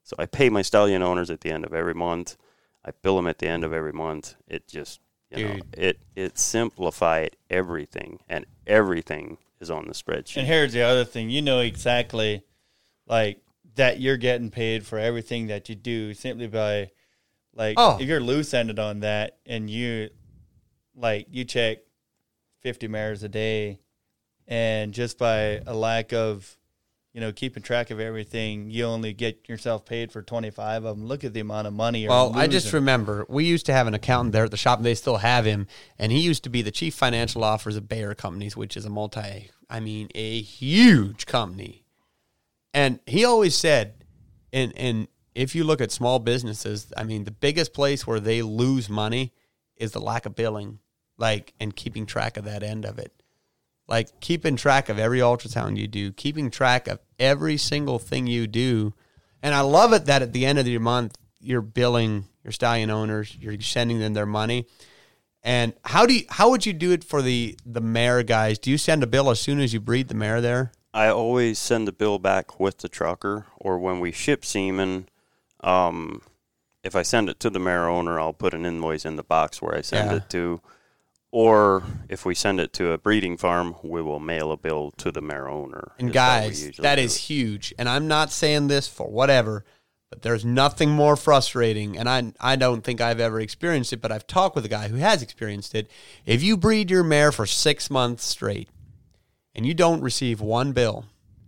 So 0.03 0.17
I 0.19 0.26
pay 0.26 0.50
my 0.50 0.62
stallion 0.62 1.03
owners 1.03 1.31
at 1.31 1.43
the 1.43 1.53
end 1.53 1.65
of 1.65 1.73
every 1.73 1.94
month. 1.94 2.37
I 2.85 2.91
bill 3.03 3.17
them 3.17 3.26
at 3.26 3.38
the 3.38 3.49
end 3.49 3.65
of 3.65 3.73
every 3.73 3.93
month. 3.93 4.35
It 4.49 4.67
just, 4.67 5.00
you 5.31 5.47
know, 5.47 5.61
it 5.73 6.00
it 6.17 6.38
simplified 6.38 7.37
everything, 7.49 8.21
and 8.29 8.47
everything 8.67 9.38
is 9.61 9.71
on 9.71 9.87
the 9.87 9.95
spreadsheet. 9.95 10.39
And 10.39 10.47
here's 10.47 10.73
the 10.73 10.83
other 10.83 11.05
thing: 11.05 11.31
you 11.31 11.43
know 11.43 11.61
exactly, 11.61 12.43
like 13.07 13.41
that 13.77 14.01
you're 14.01 14.17
getting 14.17 14.51
paid 14.51 14.85
for 14.87 14.99
everything 14.99 15.47
that 15.47 15.69
you 15.69 15.75
do 15.75 16.12
simply 16.12 16.47
by, 16.49 16.91
like, 17.55 17.77
Oh. 17.79 17.99
if 18.01 18.09
you're 18.09 18.21
loose 18.21 18.53
ended 18.53 18.79
on 18.79 19.01
that, 19.01 19.39
and 19.47 19.71
you, 19.71 20.11
like, 20.95 21.27
you 21.31 21.45
check 21.45 21.79
fifty 22.61 22.89
mares 22.89 23.23
a 23.23 23.29
day, 23.29 23.81
and 24.49 24.93
just 24.93 25.19
by 25.19 25.61
a 25.67 25.75
lack 25.75 26.12
of, 26.12 26.57
you 27.12 27.21
know, 27.21 27.33
keeping 27.33 27.62
track 27.62 27.91
of 27.91 27.99
everything, 27.99 28.71
you 28.71 28.85
only 28.85 29.12
get 29.12 29.49
yourself 29.49 29.85
paid 29.85 30.12
for 30.12 30.23
twenty 30.23 30.51
five 30.51 30.85
of 30.85 30.97
them. 30.97 31.07
Look 31.07 31.25
at 31.25 31.35
the 31.35 31.41
amount 31.41 31.67
of 31.67 31.73
money. 31.73 32.03
You're 32.03 32.11
Well, 32.11 32.33
I 32.37 32.47
just 32.47 32.73
remember 32.73 33.27
we 33.29 33.45
used 33.45 33.67
to 33.67 33.73
have 33.73 33.87
an 33.87 33.95
accountant 33.95 34.33
there 34.33 34.45
at 34.45 34.51
the 34.51 34.57
shop, 34.57 34.79
and 34.79 34.87
they 34.87 34.95
still 34.95 35.17
have 35.17 35.45
him. 35.45 35.67
And 35.99 36.12
he 36.12 36.21
used 36.21 36.45
to 36.45 36.51
be 36.51 36.62
the 36.62 36.71
chief 36.71 36.95
financial 36.95 37.43
officer 37.43 37.79
of 37.79 37.89
Bayer 37.89 38.15
Companies, 38.15 38.57
which 38.57 38.77
is 38.77 38.85
a 38.85 38.91
multi, 38.91 39.51
I 39.69 39.81
mean, 39.81 40.09
a 40.15 40.41
huge 40.41 41.27
company. 41.27 41.85
And 42.73 43.01
he 43.07 43.25
always 43.25 43.57
said, 43.57 44.05
and 44.53 44.73
and 44.77 45.09
if 45.35 45.55
you 45.55 45.65
look 45.65 45.81
at 45.81 45.91
small 45.91 46.21
businesses, 46.21 46.93
I 46.97 47.03
mean, 47.03 47.25
the 47.25 47.31
biggest 47.33 47.73
place 47.73 48.07
where 48.07 48.21
they 48.21 48.43
lose 48.43 48.89
money 48.89 49.33
is 49.77 49.93
the 49.93 50.01
lack 50.01 50.27
of 50.27 50.37
billing, 50.37 50.79
like 51.19 51.55
and 51.59 51.75
keeping 51.75 52.07
track 52.07 52.37
of 52.37 52.45
that 52.45 52.62
end 52.62 52.85
of 52.85 52.99
it. 53.01 53.20
Like 53.91 54.21
keeping 54.21 54.55
track 54.57 54.89
of 54.89 54.99
every 54.99 55.19
ultrasound 55.19 55.77
you 55.77 55.89
do, 55.89 56.13
keeping 56.13 56.49
track 56.51 56.87
of 56.89 57.01
every 57.19 57.57
single 57.57 57.99
thing 57.99 58.27
you 58.29 58.47
do. 58.47 58.95
And 59.43 59.53
I 59.55 59.61
love 59.63 59.93
it 59.93 60.07
that 60.07 60.23
at 60.23 60.33
the 60.33 60.47
end 60.47 60.59
of 60.61 60.65
the 60.65 60.79
month, 60.79 61.19
you're 61.41 61.61
billing 61.61 62.27
your 62.45 62.53
stallion 62.53 62.89
owners, 62.91 63.37
you're 63.41 63.61
sending 63.61 63.99
them 63.99 64.15
their 64.15 64.27
money. 64.27 64.67
And 65.43 65.73
how 65.85 66.07
do 66.07 66.15
you, 66.15 66.25
how 66.29 66.51
would 66.51 66.67
you 66.67 66.73
do 66.73 66.93
it 66.93 67.03
for 67.03 67.21
the 67.21 67.57
the 67.67 67.81
mare 67.81 68.23
guys? 68.23 68.59
Do 68.59 68.71
you 68.71 68.79
send 68.79 69.03
a 69.03 69.07
bill 69.07 69.31
as 69.31 69.41
soon 69.41 69.59
as 69.59 69.73
you 69.75 69.81
breed 69.81 70.09
the 70.09 70.15
mare 70.15 70.41
there? 70.41 70.71
I 70.93 71.09
always 71.09 71.59
send 71.59 71.89
the 71.89 71.93
bill 71.93 72.19
back 72.19 72.61
with 72.61 72.79
the 72.79 72.89
trucker, 72.89 73.47
or 73.57 73.79
when 73.79 74.01
we 74.01 74.13
ship 74.13 74.45
semen. 74.45 75.09
Um, 75.61 76.21
if 76.85 76.95
I 76.97 77.03
send 77.03 77.29
it 77.31 77.41
to 77.41 77.50
the 77.50 77.59
mare 77.59 77.88
owner, 77.88 78.19
I'll 78.21 78.33
put 78.35 78.55
an 78.55 78.64
invoice 78.67 79.05
in 79.05 79.17
the 79.17 79.23
box 79.23 79.61
where 79.62 79.75
I 79.75 79.81
send 79.83 80.11
Yeah. 80.11 80.17
it 80.19 80.31
to. 80.31 80.61
Or 81.33 81.85
if 82.09 82.25
we 82.25 82.35
send 82.35 82.59
it 82.59 82.73
to 82.75 82.91
a 82.91 82.99
breeding 82.99 83.37
farm, 83.37 83.77
we 83.85 84.03
will 84.03 84.19
mail 84.19 84.51
a 84.51 84.57
bill 84.57 84.91
to 84.99 85.13
the 85.13 85.21
mare 85.21 85.49
owner. 85.49 85.93
And 85.99 86.09
is 86.11 86.15
what 86.15 86.43
we 86.43 86.49
guys, 86.49 86.71
that 86.79 86.97
do. 86.97 87.03
is 87.03 87.17
huge. 87.17 87.73
And 87.79 87.89
I'm 87.89 88.09
not 88.09 88.33
saying 88.33 88.67
this 88.67 88.89
for 88.89 89.09
whatever, 89.09 89.65
but 90.11 90.23
there's 90.23 90.45
nothing 90.45 90.91
more 90.91 91.15
frustrating. 91.15 91.97
And 91.97 92.09
I 92.09 92.33
I 92.41 92.57
don't 92.57 92.83
think 92.83 93.01
I've 93.01 93.21
ever 93.21 93.39
experienced 93.41 93.93
it, 93.93 94.01
but 94.01 94.11
I've 94.11 94.27
talked 94.27 94.57
with 94.57 94.65
a 94.65 94.69
guy 94.69 94.89
who 94.89 94.97
has 94.97 95.23
experienced 95.23 95.73
it. 95.77 95.89
If 96.27 96.43
you 96.43 96.57
breed 96.57 96.91
your 96.91 97.05
mare 97.05 97.31
for 97.31 97.47
six 97.47 97.91
months 97.91 98.25
straight 98.25 98.69
and 99.55 99.65
you 99.65 99.73
don't 99.75 100.01
receive 100.03 100.41
one 100.41 100.73
bill, 100.73 101.05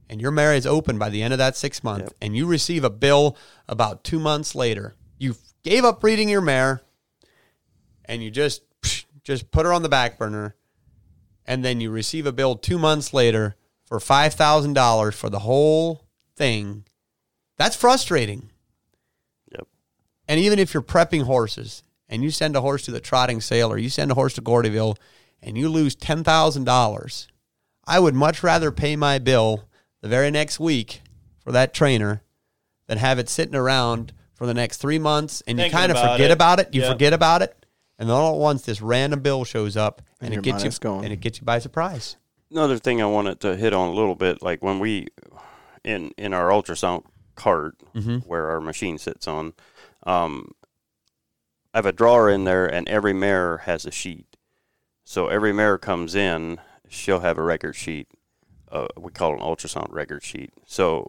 and 0.09 0.21
your 0.21 0.31
mare 0.31 0.55
is 0.55 0.67
open 0.67 0.97
by 0.97 1.09
the 1.09 1.23
end 1.25 1.33
of 1.35 1.39
that 1.39 1.57
six 1.57 1.83
months, 1.83 2.05
Yep. 2.11 2.15
and 2.21 2.37
you 2.37 2.47
receive 2.47 2.85
a 2.85 2.91
bill 2.91 3.37
about 3.69 4.05
two 4.05 4.21
months 4.21 4.55
later, 4.55 4.95
you 5.19 5.35
gave 5.65 5.85
up 5.85 6.01
breeding 6.01 6.29
your 6.29 6.41
mare, 6.41 6.83
and 8.05 8.23
you 8.23 8.31
just 8.31 8.62
just 9.23 9.50
put 9.50 9.67
her 9.67 9.73
on 9.73 9.83
the 9.83 9.88
back 9.88 10.19
burner, 10.19 10.57
and 11.47 11.64
then 11.64 11.81
you 11.81 11.91
receive 11.91 12.26
a 12.26 12.33
bill 12.33 12.57
two 12.57 12.79
months 12.79 13.12
later 13.14 13.57
for 13.85 14.00
five 14.00 14.35
thousand 14.35 14.75
dollars 14.75 15.14
for 15.14 15.29
the 15.31 15.41
whole 15.41 16.07
thing. 16.37 16.85
That's 17.59 17.76
frustrating. 17.76 18.50
Yep. 19.52 19.67
And 20.29 20.41
even 20.41 20.59
if 20.59 20.73
you're 20.75 20.83
prepping 20.83 21.25
horses 21.25 21.83
and 22.09 22.23
you 22.23 22.31
send 22.31 22.57
a 22.57 22.61
horse 22.61 22.85
to 22.87 22.91
the 22.91 23.00
trotting 23.00 23.41
sale 23.41 23.71
or 23.73 23.79
you 23.79 23.88
send 23.91 24.11
a 24.11 24.14
horse 24.14 24.35
to 24.35 24.43
Gordyville 24.43 24.97
and 25.43 25.57
you 25.59 25.69
lose 25.69 25.95
ten 25.95 26.25
thousand 26.25 26.64
dollars, 26.64 27.29
I 27.85 28.00
would 28.00 28.14
much 28.14 28.43
rather 28.43 28.71
pay 28.73 28.97
my 28.97 29.19
bill 29.19 29.69
the 30.00 30.09
very 30.09 30.31
next 30.31 30.59
week 30.59 31.02
for 31.41 31.52
that 31.52 31.75
trainer 31.75 32.23
than 32.87 32.99
have 32.99 33.19
it 33.19 33.29
sitting 33.29 33.55
around 33.55 34.12
for 34.35 34.47
the 34.47 34.55
next 34.55 34.79
three 34.79 34.99
months 34.99 35.43
and 35.47 35.59
you 35.59 35.71
kind 35.71 35.93
of 35.93 35.99
forget 35.99 36.21
it. 36.21 36.31
about 36.31 36.59
it. 36.61 36.75
You 36.75 36.81
Yep. 36.83 36.93
forget 36.93 37.12
about 37.12 37.43
it, 37.43 37.62
and 38.02 38.11
then 38.11 38.16
all 38.16 38.35
at 38.35 38.40
once 38.40 38.62
this 38.62 38.82
random 38.82 39.21
bill 39.21 39.44
shows 39.44 39.76
up 39.76 40.02
and, 40.21 40.35
And 40.35 40.38
it 40.38 40.42
gets 40.42 40.64
you 40.64 40.66
money's 40.66 40.75
and 41.04 41.12
it 41.12 41.21
gets 41.21 41.38
you 41.38 41.44
by 41.44 41.61
surprise. 41.61 42.16
another 42.50 42.76
thing 42.76 43.00
I 43.00 43.06
wanted 43.06 43.38
to 43.40 43.54
hit 43.56 43.73
on 43.73 43.90
a 43.90 43.92
little 43.92 44.16
bit, 44.16 44.42
like 44.42 44.61
when 44.61 44.80
we 44.80 45.06
in 45.85 46.11
in 46.18 46.35
our 46.35 46.49
ultrasound 46.50 47.04
cart 47.37 47.76
where 48.26 48.49
our 48.49 48.61
machine 48.61 48.99
sits 48.99 49.28
on, 49.28 49.52
um, 50.04 50.50
I 51.73 51.78
have 51.78 51.87
a 51.87 51.92
drawer 51.92 52.28
in 52.28 52.42
there, 52.42 52.66
and 52.66 52.88
every 52.88 53.12
mare 53.12 53.59
has 53.59 53.87
a 53.87 53.92
sheet. 53.92 54.26
So 55.04 55.28
every 55.28 55.52
mare 55.52 55.78
comes 55.78 56.14
in, 56.16 56.59
she'll 56.88 57.21
have 57.21 57.38
a 57.38 57.42
record 57.42 57.75
sheet. 57.76 58.09
Uh, 58.71 58.88
we 58.99 59.12
call 59.12 59.32
it 59.32 59.37
an 59.37 59.42
ultrasound 59.42 59.92
record 59.92 60.25
sheet. 60.25 60.52
So 60.66 61.09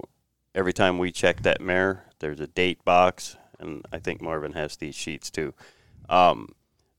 every 0.53 0.73
time 0.73 0.99
we 0.99 1.11
check 1.11 1.41
that 1.41 1.59
mare, 1.59 2.05
there's 2.19 2.39
a 2.39 2.47
date 2.47 2.85
box, 2.85 3.35
and 3.59 3.83
I 3.91 3.97
think 3.99 4.21
Marvin 4.21 4.53
has 4.53 4.75
these 4.77 4.95
sheets 4.95 5.31
too. 5.31 5.53
Um, 6.07 6.49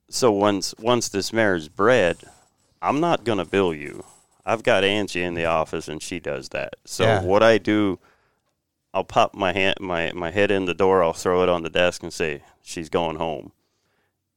so 0.09 0.31
once 0.31 0.75
once 0.79 1.09
this 1.09 1.33
mare 1.33 1.55
is 1.55 1.69
bred, 1.69 2.19
I'm 2.83 3.01
not 3.01 3.25
gonna 3.25 3.45
bill 3.45 3.73
you. 3.75 4.05
I've 4.47 4.63
got 4.63 4.85
Angie 4.85 5.23
in 5.23 5.35
the 5.35 5.47
office, 5.47 5.89
and 5.89 6.03
she 6.03 6.21
does 6.21 6.51
that. 6.51 6.75
So 6.85 7.05
Yeah. 7.05 7.23
what 7.23 7.43
I 7.43 7.59
do, 7.59 7.99
I'll 8.93 9.05
pop 9.05 9.35
my 9.35 9.53
hand 9.53 9.77
my 9.81 10.13
my 10.15 10.31
head 10.31 10.51
in 10.51 10.67
the 10.67 10.75
door. 10.75 11.03
I'll 11.03 11.13
throw 11.15 11.43
it 11.43 11.49
on 11.49 11.63
the 11.63 11.71
desk 11.71 12.03
and 12.03 12.13
say 12.13 12.43
she's 12.63 12.89
going 12.89 13.17
home. 13.17 13.53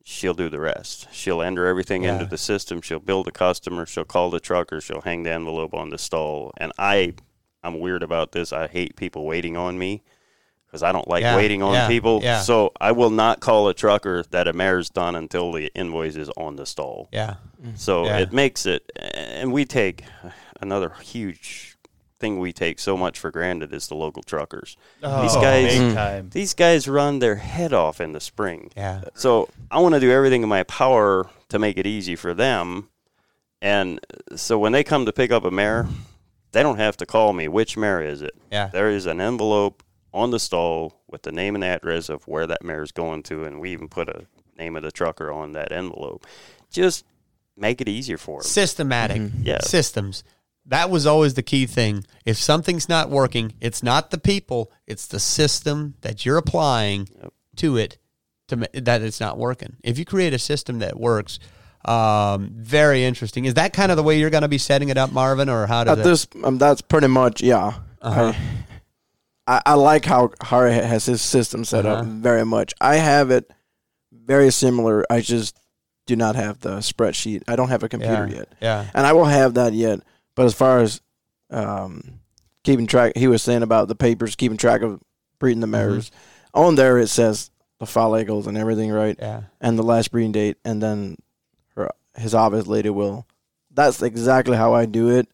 She'll 0.03 0.33
do 0.33 0.47
the 0.50 0.59
rest. 0.62 1.07
She'll 1.12 1.41
enter 1.41 1.65
everything 1.67 2.03
Yeah. 2.03 2.13
into 2.13 2.25
the 2.25 2.38
system. 2.38 2.81
She'll 2.81 3.00
bill 3.00 3.24
the 3.24 3.31
customer. 3.31 3.86
She'll 3.86 4.05
call 4.05 4.29
the 4.29 4.39
trucker. 4.39 4.79
She'll 4.79 5.01
hang 5.01 5.24
the 5.24 5.31
envelope 5.31 5.74
on 5.74 5.89
the 5.89 5.97
stall. 5.97 6.53
And 6.55 6.71
I, 6.79 7.15
I'm 7.62 7.81
weird 7.81 8.03
about 8.03 8.31
this. 8.31 8.53
I 8.53 8.67
hate 8.67 8.95
people 8.95 9.25
waiting 9.25 9.57
on 9.57 9.77
me 9.77 10.03
because 10.67 10.83
I 10.83 10.91
don't 10.91 11.07
like 11.07 11.21
Yeah, 11.21 11.36
waiting 11.36 11.63
on 11.63 11.74
yeah, 11.74 11.88
people. 11.88 12.19
yeah. 12.21 12.41
So 12.41 12.71
I 12.79 12.91
will 12.91 13.09
not 13.09 13.39
call 13.39 13.67
a 13.69 13.74
trucker 13.74 14.24
that 14.31 14.47
a 14.47 14.53
mare's 14.53 14.89
done 14.89 15.15
until 15.15 15.51
the 15.51 15.71
invoice 15.74 16.15
is 16.15 16.29
on 16.38 16.55
the 16.57 16.65
stall. 16.65 17.07
Yeah. 17.12 17.36
So 17.75 18.03
mm. 18.03 18.05
Yeah. 18.07 18.17
it 18.19 18.33
makes 18.33 18.65
it, 18.65 18.91
and 18.95 19.51
we 19.51 19.65
take 19.65 20.03
another 20.62 20.89
huge 21.01 21.75
thing 22.19 22.39
we 22.39 22.51
take 22.51 22.79
so 22.79 22.97
much 22.97 23.19
for 23.19 23.29
granted 23.29 23.71
is 23.74 23.88
the 23.88 23.95
local 23.95 24.24
truckers. 24.24 24.75
Oh, 25.03 25.21
these 25.21 25.36
Oh, 25.36 25.41
guys, 25.41 25.77
big 25.77 25.81
mm. 25.81 25.93
time. 25.93 26.29
these 26.31 26.53
guys 26.55 26.88
run 26.88 27.19
their 27.19 27.36
head 27.36 27.74
off 27.74 28.01
in 28.01 28.12
the 28.12 28.19
spring. 28.19 28.71
Yeah. 28.75 29.01
So 29.13 29.50
I 29.69 29.79
want 29.79 29.93
to 29.95 30.00
do 30.01 30.12
everything 30.12 30.41
in 30.43 30.50
my 30.50 30.63
power 30.63 31.29
to 31.50 31.59
make 31.59 31.77
it 31.77 31.86
easy 31.86 32.15
for 32.15 32.33
them. 32.33 32.89
And 33.62 34.00
so 34.36 34.57
when 34.59 34.71
they 34.71 34.83
come 34.83 35.05
to 35.05 35.13
pick 35.13 35.31
up 35.31 35.43
a 35.45 35.51
mare, 35.51 35.88
they 36.53 36.63
don't 36.63 36.77
have 36.77 36.97
to 36.97 37.05
call 37.05 37.33
me. 37.33 37.47
Which 37.47 37.77
mare 37.77 38.01
is 38.03 38.21
it? 38.21 38.36
Yeah. 38.51 38.67
There 38.67 38.89
is 38.89 39.05
an 39.05 39.21
envelope 39.21 39.83
on 40.13 40.31
the 40.31 40.39
stall 40.39 41.01
with 41.07 41.23
the 41.23 41.31
name 41.31 41.55
and 41.55 41.63
address 41.63 42.09
of 42.09 42.27
where 42.27 42.47
that 42.47 42.63
mare 42.63 42.83
is 42.83 42.91
going 42.91 43.23
to, 43.23 43.43
and 43.43 43.59
we 43.59 43.71
even 43.71 43.87
put 43.87 44.09
a 44.09 44.25
name 44.57 44.75
of 44.75 44.83
the 44.83 44.91
trucker 44.91 45.31
on 45.31 45.51
that 45.53 45.71
envelope. 45.71 46.25
Just 46.71 47.05
make 47.55 47.81
it 47.81 47.87
easier 47.89 48.17
for 48.17 48.41
them. 48.41 48.47
Systematic 48.47 49.21
Yeah. 49.41 49.59
systems. 49.61 50.23
That 50.65 50.89
was 50.89 51.05
always 51.05 51.35
the 51.35 51.43
key 51.43 51.65
thing. 51.65 52.05
If 52.25 52.37
something's 52.37 52.89
not 52.89 53.09
working, 53.09 53.53
it's 53.61 53.81
not 53.81 54.11
the 54.11 54.17
people, 54.17 54.71
it's 54.85 55.07
the 55.07 55.19
system 55.19 55.95
that 56.01 56.25
you're 56.25 56.37
applying 56.37 57.07
to 57.57 57.77
it 57.77 57.97
to 58.49 58.55
that 58.73 59.01
it's 59.01 59.19
not 59.19 59.37
working. 59.37 59.75
If 59.83 59.97
you 59.99 60.05
create 60.05 60.33
a 60.33 60.39
system 60.39 60.79
that 60.79 60.99
works, 60.99 61.39
um, 61.85 62.51
very 62.55 63.03
interesting. 63.05 63.45
Is 63.45 63.53
that 63.55 63.71
kind 63.73 63.91
of 63.91 63.97
the 63.97 64.03
way 64.03 64.19
you're 64.19 64.29
going 64.29 64.41
to 64.41 64.47
be 64.49 64.57
setting 64.57 64.89
it 64.89 64.97
up, 64.97 65.11
Marvin, 65.11 65.47
or 65.49 65.67
how 65.67 65.83
does 65.85 65.99
At 65.99 65.99
it? 65.99 66.03
this, 66.03 66.27
um, 66.43 66.57
that's 66.57 66.81
pretty 66.81 67.07
much 67.07 67.41
yeah. 67.41 67.73
Uh-huh. 68.01 68.33
I, 68.35 68.37
I 69.47 69.61
I 69.65 69.73
like 69.75 70.05
how 70.05 70.31
Harry 70.41 70.73
has 70.73 71.05
his 71.05 71.21
system 71.21 71.63
set 71.65 71.85
up 71.85 71.99
Uh-huh. 72.01 72.09
very 72.11 72.45
much. 72.45 72.73
I 72.81 72.95
have 72.97 73.31
it 73.31 73.51
very 74.11 74.51
similar. 74.51 75.05
I 75.09 75.21
just 75.21 75.57
do 76.05 76.15
not 76.15 76.35
have 76.35 76.59
the 76.61 76.77
spreadsheet. 76.77 77.43
I 77.47 77.55
don't 77.55 77.69
have 77.69 77.83
a 77.83 77.89
computer 77.89 78.27
yeah. 78.27 78.35
yet, 78.35 78.49
Yeah. 78.61 78.85
and 78.93 79.05
I 79.05 79.13
will 79.13 79.25
have 79.25 79.55
that 79.55 79.73
yet. 79.73 79.99
But 80.35 80.45
as 80.45 80.53
far 80.53 80.79
as 80.79 81.01
um, 81.49 82.19
keeping 82.63 82.87
track, 82.87 83.13
he 83.15 83.27
was 83.27 83.41
saying 83.41 83.63
about 83.63 83.87
the 83.87 83.95
papers, 83.95 84.35
keeping 84.35 84.57
track 84.57 84.81
of 84.81 85.01
breeding 85.39 85.61
the 85.61 85.67
Mm-hmm. 85.67 86.15
On 86.53 86.75
there, 86.75 86.97
it 86.97 87.07
says 87.07 87.51
the 87.79 87.85
follicles 87.85 88.47
and 88.47 88.57
everything, 88.57 88.91
right? 88.91 89.15
Yeah. 89.19 89.43
and 89.61 89.77
the 89.77 89.83
last 89.83 90.11
breeding 90.11 90.31
date, 90.31 90.57
and 90.65 90.81
then 90.81 91.17
her 91.75 91.89
his 92.15 92.33
office 92.33 92.67
lady 92.67 92.89
will. 92.89 93.27
That's 93.71 94.01
exactly 94.01 94.57
how 94.57 94.73
I 94.73 94.85
do 94.85 95.09
it. 95.09 95.27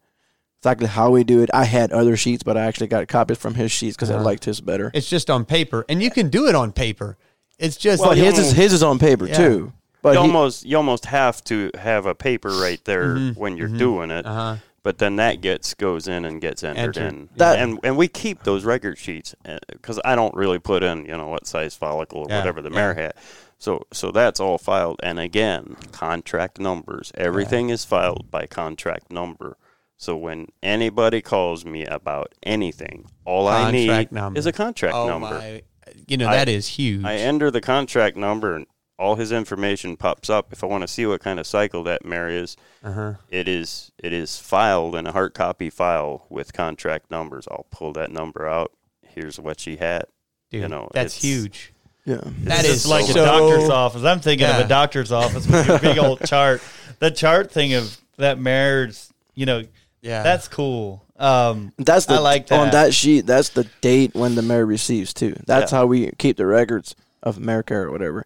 Exactly 0.63 0.88
how 0.88 1.10
we 1.10 1.25
do 1.25 1.41
it. 1.43 1.50
I 1.53 1.65
had 1.65 1.91
other 1.91 2.15
sheets, 2.15 2.41
but 2.41 2.55
I 2.55 2.62
actually 2.62 2.88
got 2.88 3.05
copies 3.10 3.38
from 3.38 3.55
his 3.55 3.70
sheets 3.70 3.98
because 3.98 4.10
I 4.10 4.15
Uh-huh. 4.15 4.24
liked 4.24 4.46
his 4.46 4.62
better. 4.62 4.91
It's 4.93 5.10
just 5.10 5.29
on 5.29 5.43
paper, 5.43 5.84
and 5.89 6.01
you 6.01 6.10
can 6.10 6.29
do 6.29 6.48
it 6.48 6.55
on 6.55 6.72
paper. 6.72 7.17
It's 7.60 7.75
just 7.75 8.00
Well, 8.00 8.12
like 8.12 8.17
his 8.20 8.39
is 8.39 8.53
his 8.53 8.72
is 8.72 8.82
on 8.82 8.98
paper 8.98 9.27
Yeah. 9.27 9.36
too. 9.36 9.74
But 10.01 10.13
you 10.13 10.22
he, 10.22 10.27
almost 10.27 10.65
you 10.65 10.77
almost 10.77 11.08
have 11.08 11.43
to 11.46 11.70
have 11.77 12.05
a 12.05 12.15
paper 12.15 12.48
right 12.50 12.79
there 12.86 13.15
Mhm, 13.15 13.36
when 13.38 13.58
you're 13.58 13.67
mhm. 13.67 13.77
doing 13.77 14.10
it. 14.10 14.25
uh-huh. 14.25 14.55
but 14.84 15.00
then 15.00 15.17
that 15.17 15.41
gets 15.41 15.74
goes 15.74 16.08
in 16.08 16.24
and 16.25 16.39
gets 16.41 16.63
entered, 16.63 16.98
Entered. 16.98 17.03
in 17.13 17.29
That- 17.36 17.60
and 17.60 17.77
and 17.84 17.98
we 17.98 18.08
keep 18.08 18.43
those 18.43 18.63
record 18.63 18.98
sheets 18.98 19.36
because 19.70 20.00
I 20.05 20.15
don't 20.15 20.34
really 20.34 20.60
put 20.60 20.82
in 20.82 21.03
you 21.05 21.17
know 21.17 21.27
what 21.27 21.46
size 21.46 21.75
follicle 21.75 22.20
or 22.22 22.25
Yeah, 22.29 22.39
whatever 22.39 22.62
the 22.62 22.70
yeah. 22.70 22.75
mare 22.75 22.93
had 22.93 23.13
so 23.60 23.86
so 23.91 24.12
that's 24.12 24.39
all 24.41 24.58
filed 24.58 25.00
and 25.03 25.20
again 25.20 25.75
contract 25.91 26.58
numbers 26.60 27.12
everything 27.15 27.70
is 27.70 27.84
filed 27.86 28.32
by 28.32 28.46
contract 28.46 29.10
number 29.12 29.58
so 30.04 30.18
when 30.18 30.48
anybody 30.62 31.22
calls 31.22 31.64
me 31.66 31.86
about 31.86 32.34
anything 32.44 33.06
all 33.26 33.48
I 33.48 33.72
need 33.72 34.12
number. 34.12 34.38
is 34.38 34.46
a 34.46 34.52
contract 34.52 34.94
oh 34.96 35.08
number 35.08 35.30
my, 35.30 35.62
you 36.08 36.18
know 36.18 36.28
I- 36.28 36.36
that 36.36 36.50
is 36.50 36.68
huge. 36.68 37.04
I 37.06 37.16
enter 37.16 37.50
the 37.50 37.62
contract 37.62 38.18
number 38.18 38.56
and 38.56 38.68
all 39.00 39.16
his 39.16 39.32
information 39.32 39.98
pops 39.98 40.30
up 40.30 40.54
if 40.54 40.64
I 40.64 40.68
want 40.68 40.84
to 40.84 40.88
see 40.88 41.06
what 41.06 41.20
kind 41.22 41.40
of 41.40 41.48
cycle 41.48 41.84
that 41.86 42.06
mare 42.06 42.30
is 42.30 42.56
uh-huh. 42.84 43.14
it 43.30 43.48
is 43.48 43.92
it 43.98 44.14
is 44.14 44.38
filed 44.38 44.96
in 44.96 45.08
a 45.08 45.12
hard 45.12 45.34
copy 45.34 45.70
file 45.70 46.26
with 46.30 46.54
contract 46.54 47.10
numbers. 47.10 47.48
I'll 47.50 47.66
pull 47.72 47.92
that 47.94 48.12
number 48.12 48.48
out. 48.48 48.72
Here's 49.02 49.40
what 49.40 49.60
she 49.60 49.78
had. 49.78 50.04
Dude, 50.52 50.62
you 50.64 50.68
know, 50.68 50.90
that's 50.94 51.16
huge. 51.22 51.74
yeah. 52.06 52.18
That 52.44 52.60
It's 52.66 52.86
is 52.86 52.88
like 52.88 53.06
so- 53.06 53.24
a 53.24 53.26
doctor's 53.26 53.70
office. 53.70 54.04
I'm 54.04 54.20
thinking 54.20 54.48
Yeah. 54.48 54.60
of 54.60 54.66
a 54.66 54.70
doctor's 54.70 55.12
office 55.12 55.48
with 55.48 55.68
your 55.68 55.80
big 55.80 55.98
old 55.98 56.22
chart. 56.26 56.62
The 57.00 57.10
chart 57.12 57.52
thing 57.52 57.74
of 57.74 58.00
that 58.18 58.38
mare's, 58.40 59.12
you 59.34 59.46
know, 59.48 59.64
Yeah, 60.04 60.22
that's 60.22 60.48
cool. 60.48 61.04
Um, 61.18 61.72
That's 61.78 62.06
the 62.08 62.16
I 62.16 62.20
like 62.20 62.52
on 62.52 62.66
that. 62.68 62.72
that 62.88 62.94
sheet. 62.94 63.26
That's 63.26 63.50
the 63.50 63.64
date 63.82 64.14
when 64.14 64.36
the 64.36 64.42
mare 64.42 64.66
receives 64.66 65.14
too. 65.14 65.36
That's 65.48 65.72
Yeah. 65.72 65.78
how 65.80 65.86
we 65.86 66.12
keep 66.18 66.36
the 66.38 66.46
records 66.46 66.96
of 67.22 67.40
mare 67.40 67.64
care 67.64 67.84
or 67.84 67.92
whatever. 67.92 68.26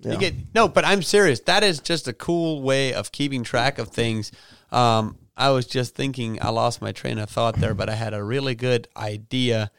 Yeah. 0.00 0.12
You 0.12 0.18
get 0.18 0.34
no, 0.54 0.68
but 0.68 0.84
I'm 0.84 1.02
serious. 1.02 1.40
That 1.40 1.62
is 1.62 1.78
just 1.78 2.08
a 2.08 2.12
cool 2.12 2.62
way 2.62 2.92
of 2.92 3.12
keeping 3.12 3.42
track 3.44 3.78
of 3.78 3.88
things. 3.88 4.32
Um, 4.70 5.16
I 5.36 5.50
was 5.50 5.66
just 5.66 5.94
thinking, 5.94 6.38
I 6.42 6.50
lost 6.50 6.82
my 6.82 6.92
train 6.92 7.18
of 7.18 7.30
thought 7.30 7.56
there, 7.56 7.72
but 7.74 7.88
I 7.88 7.94
had 7.94 8.12
a 8.14 8.22
really 8.22 8.54
good 8.54 8.88
idea 8.96 9.70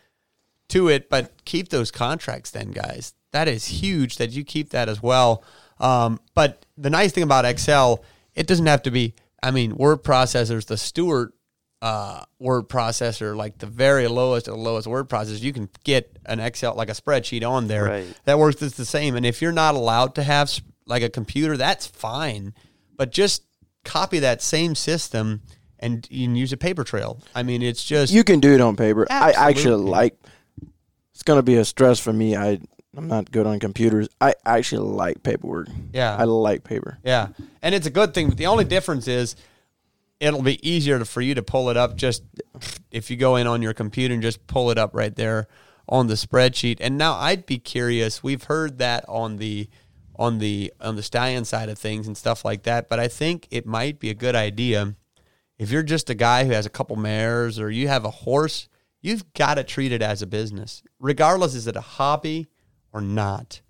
to 0.69 0.87
it. 0.89 1.09
But 1.09 1.45
keep 1.45 1.69
those 1.69 1.91
contracts, 1.91 2.49
then, 2.51 2.71
guys. 2.71 3.13
That 3.31 3.47
is 3.47 3.65
huge 3.65 4.17
that 4.17 4.31
you 4.31 4.43
keep 4.43 4.71
that 4.71 4.89
as 4.89 5.03
well. 5.03 5.43
Um, 5.79 6.19
but 6.33 6.65
the 6.77 6.89
nice 6.89 7.11
thing 7.11 7.23
about 7.23 7.45
Excel, 7.45 8.03
it 8.33 8.47
doesn't 8.47 8.65
have 8.65 8.81
to 8.83 8.91
be. 8.91 9.13
I 9.43 9.51
mean, 9.51 9.75
word 9.75 10.03
processors, 10.03 10.65
the 10.67 10.77
Stewart 10.77 11.33
uh, 11.81 12.23
word 12.39 12.69
processor, 12.69 13.35
like 13.35 13.57
the 13.57 13.65
very 13.65 14.07
lowest 14.07 14.47
of 14.47 14.53
the 14.55 14.59
lowest 14.59 14.85
word 14.87 15.09
processor, 15.09 15.41
you 15.41 15.51
can 15.51 15.67
get 15.83 16.15
an 16.27 16.39
Excel 16.39 16.75
like 16.75 16.89
a 16.89 16.93
spreadsheet 16.93 17.47
on 17.47 17.67
there 17.67 17.85
Right. 17.85 18.19
that 18.25 18.37
works 18.37 18.59
just 18.59 18.77
the 18.77 18.85
same. 18.85 19.15
And 19.15 19.25
if 19.25 19.41
you're 19.41 19.51
not 19.51 19.73
allowed 19.75 20.13
to 20.15 20.23
have 20.23 20.51
like 20.85 21.01
a 21.01 21.09
computer, 21.09 21.57
that's 21.57 21.87
fine. 21.87 22.53
But 22.97 23.11
just 23.11 23.43
copy 23.83 24.19
that 24.19 24.43
same 24.43 24.75
system 24.75 25.41
and 25.79 26.07
you 26.11 26.27
can 26.27 26.35
use 26.35 26.53
a 26.53 26.57
paper 26.57 26.83
trail. 26.83 27.19
I 27.33 27.41
mean, 27.41 27.63
it's 27.63 27.83
just 27.83 28.13
You 28.13 28.23
can 28.23 28.39
do 28.39 28.53
it 28.53 28.61
on 28.61 28.75
paper. 28.75 29.07
I 29.09 29.31
actually 29.31 29.83
like. 29.83 30.15
It's 31.15 31.23
gonna 31.23 31.41
be 31.41 31.55
a 31.57 31.65
stress 31.65 31.99
for 31.99 32.13
me. 32.13 32.35
I 32.35 32.59
I'm 32.95 33.07
not 33.07 33.31
good 33.31 33.47
on 33.47 33.59
computers. 33.59 34.09
I 34.19 34.33
actually 34.45 34.89
like 34.89 35.23
paperwork. 35.23 35.67
yeah, 35.93 36.15
I 36.15 36.25
like 36.25 36.63
paper. 36.63 36.97
yeah, 37.03 37.29
and 37.61 37.73
it's 37.73 37.87
a 37.87 37.91
good 37.91 38.13
thing. 38.13 38.29
But 38.29 38.37
the 38.37 38.47
only 38.47 38.65
difference 38.65 39.07
is 39.07 39.35
it'll 40.19 40.41
be 40.41 40.67
easier 40.67 40.99
to, 40.99 41.05
for 41.05 41.21
you 41.21 41.35
to 41.35 41.41
pull 41.41 41.69
it 41.69 41.77
up 41.77 41.95
just 41.95 42.23
if 42.91 43.09
you 43.09 43.17
go 43.17 43.37
in 43.37 43.47
on 43.47 43.61
your 43.61 43.73
computer 43.73 44.13
and 44.13 44.21
just 44.21 44.45
pull 44.45 44.71
it 44.71 44.77
up 44.77 44.91
right 44.93 45.15
there 45.15 45.47
on 45.89 46.07
the 46.07 46.13
spreadsheet. 46.13 46.77
And 46.79 46.97
now 46.97 47.15
I'd 47.15 47.45
be 47.45 47.57
curious. 47.57 48.21
We've 48.23 48.43
heard 48.43 48.77
that 48.79 49.03
on 49.07 49.37
the 49.37 49.69
on 50.17 50.37
the 50.37 50.73
on 50.79 50.95
the 50.95 51.03
stallion 51.03 51.45
side 51.45 51.69
of 51.69 51.79
things 51.79 52.07
and 52.07 52.17
stuff 52.17 52.45
like 52.45 52.63
that. 52.63 52.89
But 52.89 52.99
I 52.99 53.07
think 53.07 53.47
it 53.51 53.65
might 53.65 53.99
be 53.99 54.09
a 54.09 54.13
good 54.15 54.35
idea 54.35 54.95
if 55.57 55.71
you're 55.71 55.83
just 55.83 56.09
a 56.09 56.15
guy 56.15 56.45
who 56.45 56.51
has 56.51 56.65
a 56.65 56.69
couple 56.69 56.95
mares 56.97 57.59
or 57.59 57.71
you 57.71 57.87
have 57.87 58.05
a 58.05 58.11
horse. 58.11 58.67
You've 59.03 59.33
got 59.33 59.55
to 59.55 59.63
treat 59.63 59.91
it 59.91 60.03
as 60.03 60.21
a 60.21 60.27
business, 60.27 60.83
regardless 60.99 61.55
is 61.55 61.65
it 61.65 61.75
a 61.75 61.81
hobby 61.81 62.47
or 62.93 63.01
not. 63.01 63.61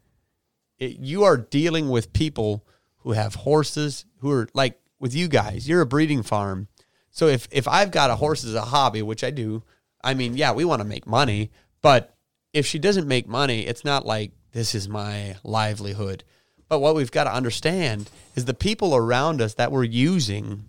It, 0.80 1.00
you 1.00 1.24
are 1.24 1.38
dealing 1.38 1.90
with 1.90 2.14
people 2.14 2.66
who 2.98 3.12
have 3.12 3.36
horses 3.36 4.06
who 4.20 4.32
are 4.32 4.48
like 4.54 4.80
with 5.00 5.16
you 5.16 5.28
guys. 5.28 5.68
You're 5.68 5.82
a 5.82 5.86
breeding 5.86 6.24
farm, 6.24 6.68
so 7.12 7.28
if 7.28 7.48
if 7.52 7.68
I've 7.68 7.92
got 7.92 8.10
a 8.10 8.16
horse 8.16 8.44
as 8.44 8.56
a 8.56 8.62
hobby, 8.62 9.02
which 9.02 9.24
I 9.24 9.32
do, 9.32 9.64
I 10.04 10.14
mean, 10.14 10.38
yeah, 10.38 10.54
we 10.54 10.66
want 10.66 10.82
to 10.82 10.88
make 10.88 11.06
money, 11.06 11.52
but 11.82 12.16
if 12.54 12.66
she 12.66 12.80
doesn't 12.80 13.08
make 13.08 13.28
money, 13.28 13.66
it's 13.66 13.86
not 13.86 14.06
like 14.06 14.32
this 14.52 14.76
is 14.76 14.90
my 14.90 15.36
livelihood. 15.44 16.24
But 16.68 16.80
what 16.80 16.96
we've 16.96 17.12
got 17.12 17.26
to 17.26 17.34
understand 17.34 18.10
is 18.36 18.46
the 18.46 18.54
people 18.54 18.96
around 18.96 19.42
us 19.42 19.56
that 19.56 19.72
we're 19.72 19.84
using, 19.84 20.66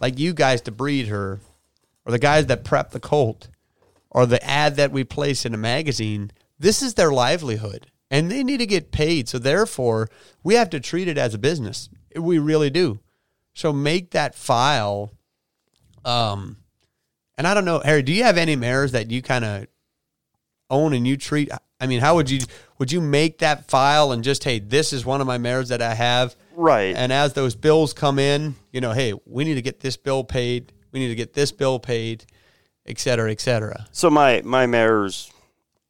like 0.00 0.18
you 0.18 0.32
guys 0.32 0.60
to 0.62 0.72
breed 0.72 1.08
her, 1.08 1.40
or 2.06 2.12
the 2.12 2.18
guys 2.18 2.46
that 2.46 2.64
prep 2.64 2.90
the 2.90 3.00
colt, 3.00 3.48
or 4.10 4.26
the 4.26 4.44
ad 4.44 4.76
that 4.76 4.92
we 4.92 5.02
place 5.02 5.44
in 5.44 5.54
a 5.54 5.58
magazine, 5.58 6.30
this 6.64 6.82
is 6.82 6.94
their 6.94 7.12
livelihood 7.12 7.86
and 8.10 8.30
they 8.30 8.42
need 8.42 8.58
to 8.58 8.66
get 8.66 8.90
paid. 8.92 9.28
So 9.28 9.38
therefore, 9.38 10.08
we 10.42 10.54
have 10.54 10.70
to 10.70 10.80
treat 10.80 11.08
it 11.08 11.18
as 11.18 11.34
a 11.34 11.38
business. 11.38 11.88
We 12.16 12.38
really 12.38 12.70
do. 12.70 13.00
So 13.54 13.72
make 13.72 14.10
that 14.10 14.34
file 14.34 15.12
um 16.04 16.56
And 17.36 17.46
I 17.46 17.54
don't 17.54 17.64
know, 17.64 17.80
Harry, 17.84 18.02
do 18.02 18.12
you 18.12 18.22
have 18.24 18.38
any 18.38 18.56
mares 18.56 18.92
that 18.92 19.10
you 19.10 19.20
kind 19.22 19.44
of 19.44 19.66
own 20.70 20.94
and 20.94 21.06
you 21.06 21.16
treat? 21.16 21.50
I 21.80 21.86
mean, 21.86 22.00
how 22.00 22.14
would 22.16 22.30
you 22.30 22.40
would 22.78 22.90
you 22.92 23.00
make 23.00 23.38
that 23.38 23.68
file 23.68 24.12
and 24.12 24.24
just 24.24 24.44
hey, 24.44 24.58
this 24.60 24.92
is 24.92 25.04
one 25.04 25.20
of 25.20 25.26
my 25.26 25.38
mares 25.38 25.68
that 25.68 25.82
I 25.82 25.94
have, 25.94 26.34
Right. 26.56 26.94
and 26.96 27.12
as 27.12 27.32
those 27.32 27.54
bills 27.56 27.92
come 27.92 28.18
in, 28.18 28.54
you 28.72 28.80
know, 28.80 28.92
hey, 28.92 29.12
we 29.26 29.44
need 29.44 29.54
to 29.56 29.62
get 29.62 29.80
this 29.80 29.96
bill 29.96 30.24
paid, 30.24 30.72
we 30.92 31.00
need 31.00 31.08
to 31.08 31.14
get 31.16 31.32
this 31.34 31.52
bill 31.52 31.78
paid, 31.78 32.24
et 32.86 32.98
cetera, 32.98 33.30
et 33.30 33.40
cetera. 33.40 33.86
So 33.92 34.08
my 34.10 34.40
my 34.44 34.66
mares, 34.66 35.30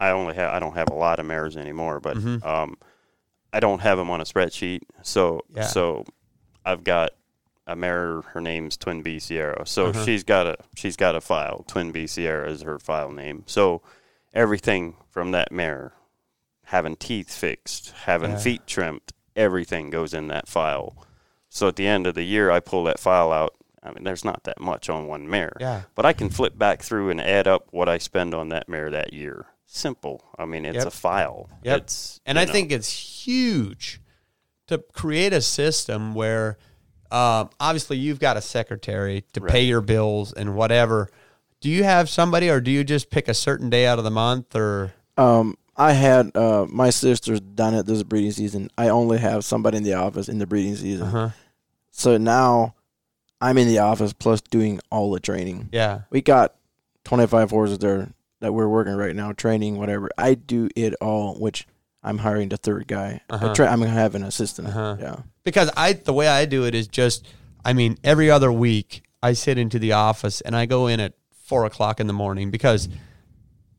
I 0.08 0.10
only 0.10 0.34
have 0.34 0.52
I 0.52 0.58
don't 0.58 0.74
have 0.74 0.88
a 0.90 0.94
lot 0.94 1.18
of 1.18 1.26
mares 1.26 1.56
anymore, 1.56 2.00
but 2.00 2.16
Mm-hmm. 2.16 2.46
um, 2.46 2.76
I 3.52 3.60
don't 3.60 3.80
have 3.80 3.98
them 3.98 4.10
on 4.10 4.20
a 4.20 4.24
spreadsheet. 4.24 4.80
So 5.02 5.42
Yeah. 5.54 5.62
so 5.66 6.04
I've 6.64 6.82
got 6.84 7.10
a 7.66 7.74
mare. 7.76 8.20
Her 8.32 8.40
name's 8.40 8.76
Twin 8.76 9.02
B 9.02 9.18
Sierra. 9.18 9.66
So 9.66 9.86
Uh-huh. 9.86 10.04
she's 10.04 10.24
got 10.24 10.46
a 10.46 10.56
she's 10.74 10.96
got 10.96 11.14
a 11.14 11.20
file. 11.20 11.64
Twin 11.66 11.92
B 11.92 12.06
Sierra 12.06 12.50
is 12.50 12.62
her 12.62 12.78
file 12.78 13.10
name. 13.12 13.44
So 13.46 13.80
everything 14.32 14.96
from 15.10 15.30
that 15.32 15.52
mare, 15.52 15.92
having 16.64 16.96
teeth 16.96 17.32
fixed, 17.32 17.92
having 18.04 18.32
Yeah. 18.32 18.38
feet 18.38 18.66
trimmed, 18.66 19.12
everything 19.36 19.90
goes 19.90 20.12
in 20.14 20.28
that 20.28 20.48
file. 20.48 20.96
So 21.48 21.68
at 21.68 21.76
the 21.76 21.86
end 21.86 22.06
of 22.06 22.14
the 22.14 22.24
year, 22.24 22.50
I 22.50 22.60
pull 22.60 22.84
that 22.84 22.98
file 22.98 23.32
out. 23.32 23.54
I 23.82 23.90
mean, 23.92 24.02
there's 24.02 24.24
not 24.24 24.44
that 24.44 24.60
much 24.60 24.88
on 24.88 25.06
one 25.06 25.28
mare. 25.28 25.52
Yeah. 25.60 25.82
But 25.94 26.06
I 26.06 26.12
can 26.14 26.30
flip 26.30 26.58
back 26.58 26.82
through 26.82 27.10
and 27.10 27.20
add 27.20 27.46
up 27.46 27.68
what 27.70 27.88
I 27.88 27.98
spend 27.98 28.34
on 28.34 28.48
that 28.48 28.68
mare 28.68 28.90
that 28.90 29.12
year. 29.12 29.46
Simple. 29.74 30.22
I 30.38 30.44
mean, 30.44 30.64
it's 30.64 30.76
Yep. 30.78 30.86
a 30.86 30.90
file. 30.90 31.48
Yep. 31.64 31.80
It's, 31.82 32.20
and 32.24 32.38
I 32.38 32.44
know, 32.44 32.52
think 32.52 32.70
it's 32.70 32.88
huge 33.26 34.00
to 34.68 34.78
create 34.92 35.32
a 35.32 35.40
system 35.40 36.14
where 36.14 36.58
um, 37.10 37.50
obviously 37.58 37.96
you've 37.96 38.20
got 38.20 38.36
a 38.36 38.40
secretary 38.40 39.24
to 39.32 39.40
pay 39.40 39.64
your 39.64 39.80
bills 39.80 40.32
and 40.32 40.54
whatever. 40.54 41.08
Do 41.60 41.68
you 41.68 41.82
have 41.82 42.08
somebody, 42.08 42.48
or 42.50 42.60
do 42.60 42.70
you 42.70 42.84
just 42.84 43.10
pick 43.10 43.26
a 43.26 43.34
certain 43.34 43.68
day 43.68 43.84
out 43.86 43.98
of 43.98 44.04
the 44.04 44.10
month, 44.12 44.54
or 44.54 44.92
Um, 45.16 45.56
I 45.76 45.92
had 45.92 46.36
uh, 46.36 46.66
my 46.68 46.90
sister's 46.90 47.40
done 47.40 47.74
it 47.74 47.84
this 47.86 48.04
breeding 48.04 48.30
season. 48.30 48.70
I 48.78 48.90
only 48.90 49.18
have 49.18 49.44
somebody 49.44 49.78
in 49.78 49.82
the 49.82 49.94
office 49.94 50.28
in 50.28 50.38
the 50.38 50.46
breeding 50.46 50.76
season. 50.76 51.06
uh-huh. 51.08 51.30
So 51.90 52.16
now 52.16 52.74
I'm 53.40 53.58
in 53.58 53.66
the 53.66 53.78
office 53.78 54.12
plus 54.12 54.40
doing 54.40 54.78
all 54.90 55.10
the 55.10 55.20
training. 55.20 55.68
yeah, 55.72 56.02
We 56.10 56.22
got 56.22 56.54
25 57.04 57.50
horses 57.50 57.78
there 57.78 58.08
that 58.44 58.52
we're 58.52 58.68
working 58.68 58.92
right 58.94 59.16
now, 59.16 59.32
training, 59.32 59.78
whatever. 59.78 60.10
I 60.18 60.34
do 60.34 60.68
it 60.76 60.92
all, 61.00 61.34
which 61.36 61.66
I'm 62.02 62.18
hiring 62.18 62.50
the 62.50 62.58
third 62.58 62.86
guy. 62.86 63.22
I 63.30 63.34
Uh-huh. 63.34 63.54
tra- 63.54 63.70
I'm 63.72 63.78
going 63.78 63.90
to 63.90 63.98
have 63.98 64.14
an 64.14 64.22
assistant. 64.22 64.68
Uh-huh. 64.68 64.96
Yeah. 65.00 65.16
because 65.44 65.70
I 65.76 65.94
the 65.94 66.12
way 66.12 66.28
I 66.28 66.44
do 66.44 66.66
it 66.66 66.74
is 66.74 66.86
just, 66.86 67.26
I 67.64 67.72
mean, 67.72 67.96
every 68.04 68.30
other 68.30 68.52
week 68.52 69.02
I 69.22 69.32
sit 69.32 69.56
into 69.56 69.78
the 69.78 69.92
office 69.92 70.42
and 70.42 70.54
I 70.54 70.66
go 70.66 70.86
in 70.88 71.00
at 71.00 71.14
four 71.44 71.64
o'clock 71.64 72.00
in 72.00 72.06
the 72.06 72.12
morning 72.12 72.50
because 72.50 72.86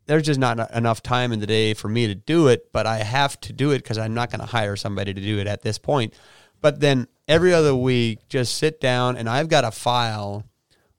there's 0.08 0.24
just 0.24 0.40
not 0.40 0.72
enough 0.72 1.04
time 1.04 1.32
in 1.32 1.40
the 1.40 1.48
day 1.48 1.74
for 1.76 1.88
me 1.88 2.08
to 2.08 2.16
do 2.16 2.48
it, 2.48 2.72
but 2.72 2.88
I 2.88 2.98
have 2.98 3.40
to 3.42 3.54
do 3.54 3.70
it 3.72 3.80
because 3.80 4.00
I'm 4.00 4.16
not 4.16 4.32
going 4.32 4.40
to 4.42 4.46
hire 4.48 4.76
somebody 4.76 5.14
to 5.14 5.22
do 5.22 5.38
it 5.40 5.46
at 5.48 5.62
this 5.62 5.78
point. 5.78 6.14
But 6.60 6.80
then 6.80 7.08
every 7.28 7.54
other 7.54 7.76
week, 7.76 8.28
just 8.30 8.58
sit 8.58 8.82
down 8.82 9.16
and 9.18 9.30
I've 9.30 9.48
got 9.50 9.64
a 9.64 9.72
file 9.72 10.44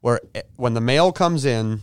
where 0.02 0.20
eh, 0.37 0.42
when 0.54 0.75
the 0.75 0.80
mail 0.80 1.11
comes 1.11 1.44
in, 1.44 1.82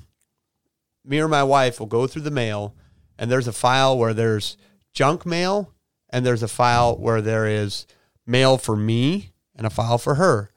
me 1.06 1.20
or 1.20 1.28
my 1.28 1.44
wife 1.44 1.80
will 1.80 1.88
go 1.88 2.08
through 2.08 2.22
the 2.22 2.32
mail 2.32 2.76
and 3.18 3.32
there's 3.32 3.48
a 3.48 3.54
file 3.54 3.98
where 3.98 4.14
there's 4.14 4.58
junk 4.94 5.26
mail 5.26 5.74
and 6.10 6.26
there's 6.26 6.44
a 6.44 6.48
file 6.48 6.98
where 6.98 7.22
there 7.22 7.48
is 7.48 7.86
mail 8.26 8.58
for 8.58 8.76
me 8.76 9.32
and 9.56 9.68
a 9.68 9.70
file 9.70 9.98
for 9.98 10.16
her. 10.16 10.50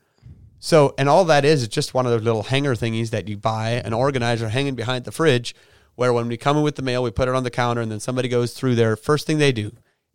So, 0.59 0.95
and 0.99 1.09
all 1.09 1.25
that 1.27 1.45
is, 1.45 1.63
is 1.63 1.69
just 1.69 1.95
one 1.95 2.07
of 2.07 2.13
those 2.13 2.23
little 2.23 2.45
hanger 2.45 2.75
thingies 2.75 3.11
that 3.11 3.29
you 3.29 3.37
buy, 3.37 3.71
an 3.85 3.93
organizer 3.93 4.49
hanging 4.49 4.75
behind 4.75 5.05
the 5.05 5.13
fridge, 5.13 5.55
where 5.95 6.13
when 6.13 6.29
we 6.29 6.37
come 6.37 6.57
in 6.57 6.63
with 6.63 6.77
the 6.77 6.83
mail, 6.83 7.03
we 7.03 7.11
put 7.11 7.29
it 7.29 7.35
on 7.35 7.45
the 7.45 7.51
counter, 7.51 7.81
and 7.81 7.91
then 7.91 8.01
somebody 8.01 8.29
goes 8.29 8.53
through 8.53 8.75
there. 8.75 8.97
First 8.97 9.27
thing 9.27 9.39
they 9.39 9.53
do 9.53 9.73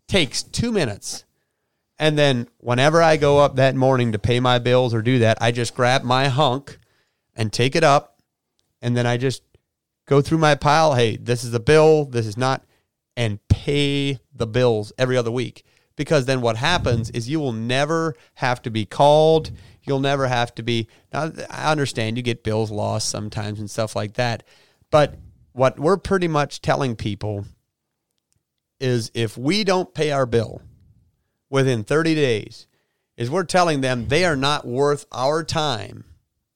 takes 0.07 0.43
two 0.43 0.71
minutes. 0.71 1.25
And 1.97 2.17
then 2.17 2.47
whenever 2.57 3.01
I 3.01 3.17
go 3.17 3.39
up 3.39 3.55
that 3.55 3.75
morning 3.75 4.11
to 4.11 4.19
pay 4.19 4.39
my 4.39 4.59
bills 4.59 4.93
or 4.93 5.01
do 5.01 5.19
that, 5.19 5.37
I 5.39 5.51
just 5.51 5.75
grab 5.75 6.03
my 6.03 6.27
hunk 6.27 6.79
and 7.35 7.53
take 7.53 7.75
it 7.75 7.83
up. 7.83 8.19
And 8.81 8.97
then 8.97 9.05
I 9.05 9.17
just 9.17 9.43
go 10.11 10.21
through 10.21 10.37
my 10.39 10.55
pile. 10.55 10.95
Hey, 10.95 11.15
this 11.15 11.45
is 11.45 11.53
a 11.53 11.59
bill. 11.59 12.03
This 12.03 12.27
is 12.27 12.35
not. 12.35 12.65
And 13.15 13.39
pay 13.47 14.19
the 14.35 14.45
bills 14.45 14.91
every 14.97 15.15
other 15.15 15.31
week. 15.31 15.63
Because 15.95 16.25
then 16.25 16.41
what 16.41 16.57
happens 16.57 17.09
is 17.11 17.29
you 17.29 17.39
will 17.39 17.53
never 17.53 18.15
have 18.35 18.61
to 18.63 18.69
be 18.69 18.85
called. 18.85 19.51
You'll 19.83 20.01
never 20.01 20.27
have 20.27 20.53
to 20.55 20.63
be. 20.63 20.89
Now, 21.13 21.31
I 21.49 21.71
understand 21.71 22.17
you 22.17 22.23
get 22.23 22.43
bills 22.43 22.71
lost 22.71 23.07
sometimes 23.07 23.61
and 23.61 23.71
stuff 23.71 23.95
like 23.95 24.15
that. 24.15 24.43
But 24.89 25.15
what 25.53 25.79
we're 25.79 25.95
pretty 25.95 26.27
much 26.27 26.61
telling 26.61 26.97
people 26.97 27.45
is 28.81 29.11
if 29.13 29.37
we 29.37 29.63
don't 29.63 29.93
pay 29.93 30.11
our 30.11 30.25
bill 30.25 30.61
within 31.49 31.85
30 31.85 32.15
days, 32.15 32.67
is 33.15 33.29
we're 33.29 33.43
telling 33.45 33.79
them 33.79 34.09
they 34.09 34.25
are 34.25 34.35
not 34.35 34.67
worth 34.67 35.05
our 35.13 35.41
time. 35.41 36.03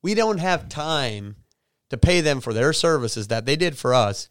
We 0.02 0.14
don't 0.14 0.40
have 0.40 0.68
time 0.68 1.38
to 1.96 2.08
pay 2.08 2.22
them 2.22 2.42
for 2.42 2.54
their 2.54 2.74
services 2.74 3.30
that 3.30 3.46
they 3.46 3.56
did 3.56 3.78
for 3.78 3.94
us. 3.94 4.28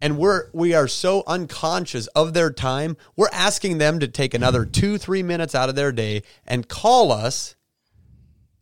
And 0.00 0.18
we're 0.18 0.50
we 0.52 0.74
are 0.74 0.88
so 0.88 1.22
unconscious 1.26 2.06
of 2.08 2.34
their 2.34 2.50
time. 2.50 2.96
We're 3.16 3.30
asking 3.32 3.78
them 3.78 4.00
to 4.00 4.08
take 4.08 4.34
another 4.34 4.66
two, 4.66 4.98
three 4.98 5.22
minutes 5.22 5.54
out 5.54 5.68
of 5.68 5.76
their 5.76 5.92
day 5.92 6.22
and 6.46 6.68
call 6.68 7.12
us 7.12 7.54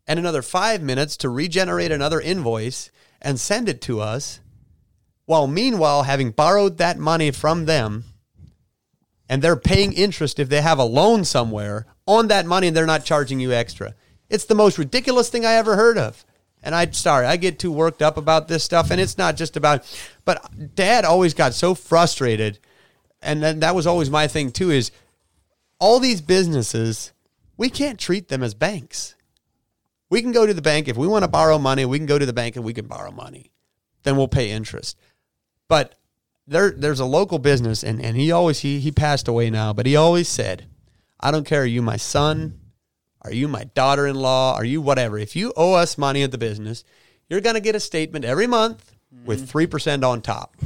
and 0.07 0.19
another 0.19 0.43
five 0.43 0.83
minutes 0.83 1.17
to 1.19 1.29
regenerate 1.29 1.91
another 1.91 2.21
invoice 2.21 2.91
and 3.21 3.41
send 3.41 3.69
it 3.69 3.81
to 3.81 4.01
us 4.01 4.41
while 5.25 5.47
meanwhile 5.47 6.03
having 6.03 6.31
borrowed 6.31 6.77
that 6.77 6.99
money 6.99 7.31
from 7.31 7.65
them 7.65 8.05
and 9.29 9.41
they're 9.41 9.57
paying 9.57 9.93
interest 9.95 10.39
if 10.39 10.51
they 10.51 10.61
have 10.61 10.79
a 10.79 10.85
loan 10.85 11.25
somewhere 11.25 11.87
on 12.07 12.29
that 12.29 12.45
money 12.45 12.69
and 12.69 12.77
they're 12.77 12.85
not 12.85 13.07
charging 13.07 13.41
you 13.41 13.53
extra. 13.53 13.95
It's 14.29 14.45
the 14.45 14.55
most 14.55 14.79
ridiculous 14.79 15.31
thing 15.31 15.47
I 15.47 15.55
ever 15.55 15.75
heard 15.75 15.97
of. 15.97 16.25
And 16.65 16.75
I 16.75 16.91
sorry, 16.91 17.27
I 17.27 17.37
get 17.37 17.61
too 17.61 17.71
worked 17.71 18.03
up 18.03 18.17
about 18.17 18.49
this 18.49 18.65
stuff 18.65 18.91
and 18.91 19.01
it's 19.01 19.19
not 19.19 19.37
just 19.37 19.57
about 19.57 19.85
but 20.25 20.75
dad 20.75 21.05
always 21.05 21.35
got 21.35 21.55
so 21.55 21.75
frustrated 21.75 22.59
and 23.23 23.43
then 23.43 23.61
that 23.61 23.75
was 23.75 23.87
always 23.87 24.11
my 24.11 24.27
thing 24.27 24.51
too 24.51 24.71
is 24.71 24.91
all 25.79 26.01
these 26.01 26.21
businesses 26.21 27.13
we 27.57 27.71
can't 27.71 28.01
treat 28.01 28.29
them 28.29 28.43
as 28.43 28.55
banks. 28.55 29.15
We 30.11 30.23
can 30.23 30.33
go 30.33 30.47
to 30.47 30.55
the 30.55 30.63
bank 30.63 30.89
if 30.89 30.97
we 30.97 31.07
want 31.07 31.25
to 31.25 31.31
borrow 31.31 31.59
money, 31.59 31.85
we 31.85 31.99
can 31.99 32.07
go 32.07 32.19
to 32.19 32.27
the 32.27 32.33
bank 32.33 32.57
and 32.57 32.65
we 32.65 32.75
can 32.75 32.87
borrow 32.87 33.11
money. 33.11 33.53
Then 34.03 34.17
we'll 34.17 34.29
pay 34.29 34.51
interest. 34.51 34.99
But 35.69 35.95
there 36.47 36.71
there's 36.71 37.01
a 37.01 37.07
local 37.07 37.39
business 37.39 37.83
and, 37.83 38.05
and 38.05 38.17
he 38.17 38.31
always 38.31 38.61
he 38.61 38.81
he 38.81 38.93
passed 38.93 39.29
away 39.29 39.51
now, 39.51 39.73
but 39.73 39.87
he 39.87 39.97
always 39.97 40.29
said, 40.29 40.67
I 41.21 41.31
don't 41.31 41.47
care, 41.47 41.63
are 41.63 41.67
you 41.67 41.83
my 41.83 41.97
son? 41.97 42.61
Are 43.25 43.33
you 43.33 43.49
my 43.49 43.65
daughter 43.65 44.07
in 44.07 44.17
law? 44.17 44.55
Are 44.55 44.65
you 44.65 44.81
whatever? 44.81 45.19
If 45.19 45.35
you 45.35 45.53
owe 45.57 45.75
us 45.75 45.97
money 45.97 46.23
at 46.23 46.31
the 46.31 46.39
business, 46.39 46.85
you're 47.29 47.41
gonna 47.41 47.61
get 47.61 47.75
a 47.75 47.81
statement 47.81 48.25
every 48.25 48.47
month 48.47 48.93
with 49.25 49.43
mm. 49.43 49.49
three 49.49 49.67
percent 49.67 50.05
on 50.05 50.21
top. 50.21 50.57